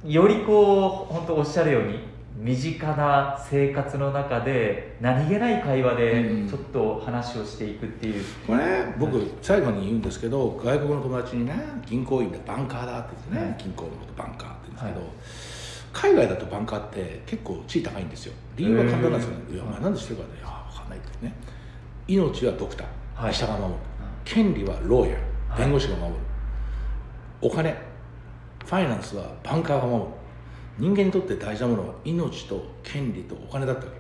[0.05, 1.99] よりこう本当おっしゃるように
[2.37, 6.49] 身近な生活の中で何気ない会話でうん。
[6.49, 11.53] ちょっと話をしていくっていう、これね僕最後に言うんですけど外国の友達にね
[11.85, 13.63] 銀行員でバンカーだって言ってね、はい。
[13.63, 15.09] 銀行のことバンカーって言うんですけど、はい。
[15.91, 18.33] 海外だとバンカーって結構地位高いんですよ。
[18.55, 19.43] 理由は簡単なんですよね。
[19.49, 19.55] へー。
[19.55, 21.33] いやお前なんでしてるかねいや分かんないってね。
[22.07, 23.31] 命はドクター、はい。
[23.31, 23.79] 医者が守る。
[24.23, 25.19] 権利はローヤー。
[25.49, 25.59] はい。
[25.59, 26.19] 弁護士が守る、
[27.41, 27.88] お金
[28.69, 30.09] ファイナンスはバンカーが守る。
[30.77, 33.91] 人間にとって大事なものは命と権利とお金だったわ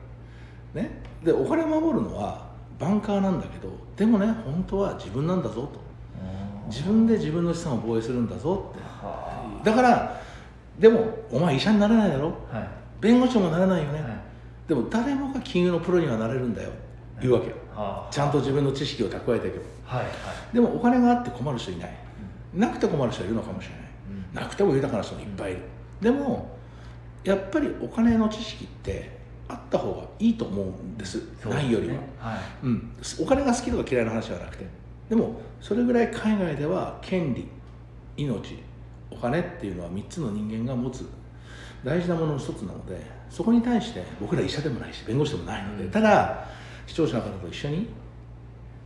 [0.73, 0.79] け。
[0.79, 1.01] ね。
[1.23, 2.47] でお金を守るのは
[2.77, 5.79] バンカーなんだけどでもね本当は自分なんだぞと。
[6.67, 8.83] 自分で自分の資産を防衛するんだぞって。
[8.83, 10.21] はだから
[10.77, 12.37] でもお前医者になれないだろ。
[12.53, 12.69] あはい。
[13.01, 14.11] 弁護士もなれないよね、はい。
[14.67, 16.69] でも誰もが金融のプロにはなれるんだよ。
[17.19, 17.55] 言うわけよ。
[17.75, 18.13] はあ。
[18.13, 19.97] ちゃんと自分の知識を蓄えていけば。
[19.97, 20.13] はいはい。
[20.53, 21.93] でもお金があって困る人いない。
[22.53, 23.79] なくて困る人はいるのかもしれない。
[23.79, 23.88] うん
[24.33, 25.61] なくても豊かな人もいっぱいいる。
[26.01, 26.57] でも
[27.23, 31.17] やっぱりお金の知識ってあった方がいいと思うんです。
[31.17, 31.23] ね。
[31.45, 32.39] ないよりは、はい。
[32.63, 34.65] うん、お金が好きとか嫌いな話ではなくて。
[35.09, 37.47] でもそれぐらい海外では権利
[38.15, 38.59] 命
[39.09, 41.07] お金っていうのは3つの人間が持つ。
[41.83, 45.91] 大事なものの一つなのでそこに対して僕ら医者でもないし弁護士でもないので、うん。
[45.91, 46.45] ただ
[46.85, 47.87] 視聴者の方と一緒に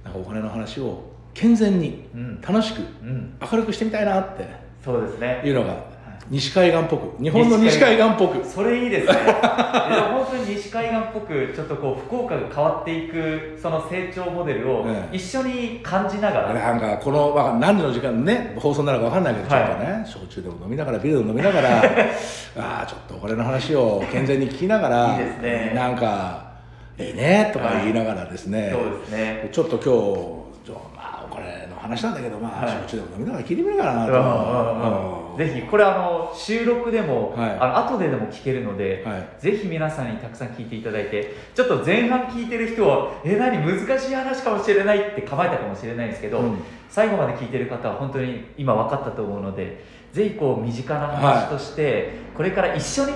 [0.03, 2.41] なんかお金の話を健全にうん。
[2.41, 3.37] 楽しくうん。
[3.41, 5.41] 明るくしてみたいなってそうですね。
[5.43, 5.93] いうのが
[6.29, 7.21] 西海岸っぽく。
[7.23, 8.45] 日本の西海岸っぽく。
[8.45, 9.13] それいいですね。
[9.23, 15.15] いや本当に西海岸っぽくちょっとこう福岡が変わっていくその成長モデルをええ。
[15.15, 21.69] 一緒に感じながら、なんかこの、まあ、何時の時間ね放送になるか分かんないけどちょはいっとね、焼酎でも飲みながらビールでも飲みながら
[22.57, 25.71] ああちょっとこれの話を健全に聞きながらいいですね。
[25.75, 26.45] なんか
[26.97, 29.49] いいねとか言いながらですね、そうですね。
[29.51, 30.42] ちょっと今日
[31.83, 32.75] 話なんだけどまあ、はい。
[32.75, 37.57] 焼酎でも飲みながら聞いてみるかなと、ぜひこれあの収録でも、はい。
[37.59, 39.27] あの後ででも聞けるので、はい。
[39.37, 46.57] ぜひ皆さんにたくさん聞いていただいてちょっと前半聞いてる人はえ何難しい話かもしれないって構えたかもしれないんですけど、うん。
[46.89, 53.11] 最後まで聞いてる方は本当に今分かったと思うのでぜひこう身近な話として、これから一緒に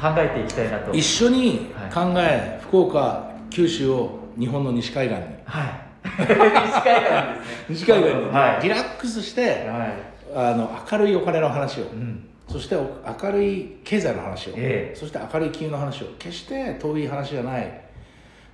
[0.00, 0.92] 考えていきたいなと。
[0.92, 5.22] 一緒に考え、福岡九州を日本の西海岸に。
[5.44, 7.40] はい 西海岸ですね。
[7.68, 8.62] 西海岸に、はい。
[8.62, 9.92] リラックスしてはい。
[10.34, 12.28] あの明るいお金の話を、うん。
[12.48, 12.88] そしてお
[13.22, 14.96] 明るい経済の話を、ええ。
[14.96, 16.06] そして明るい金融の話を。
[16.18, 17.80] 決して遠い話じゃない。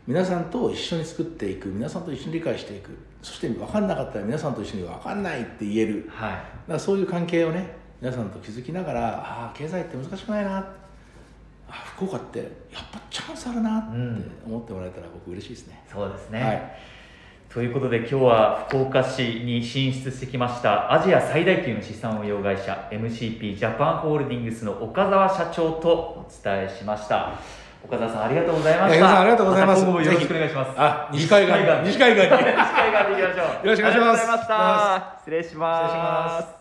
[0.06, 1.68] 皆さんと一緒に作っていく。
[1.68, 2.96] 皆さんと一緒に理解していく。
[3.22, 6.10] そして分かんなかったら皆さんと一緒に分かんないって言える。
[6.12, 6.30] はい。
[6.30, 10.58] だからそういう関係をね皆さんと築きながらああ経済って難しくないな。
[10.58, 10.64] あ
[11.68, 12.48] あ福岡ってやっ
[12.92, 14.32] ぱチャンスあるなってうん。
[14.46, 16.72] 思ってもらえたら僕嬉しいですね、そうですね、はい
[17.48, 27.38] ということで今日は福岡市に進出してきましたアジア最大級の資産運用会社 MCP ジャパンホールディングスの岡澤社長とお伝えしました。
[27.84, 29.20] 岡澤さんありがとうございました。
[29.20, 29.82] ありがとうございます。
[29.82, 30.72] た今後もよろしくお願いします。
[30.76, 31.90] あ西海岸西海岸に。
[31.90, 33.66] 西海岸でいきましょう。
[33.66, 35.20] よろしくお願いします。
[35.24, 35.86] 失礼します。
[35.86, 36.55] 失礼します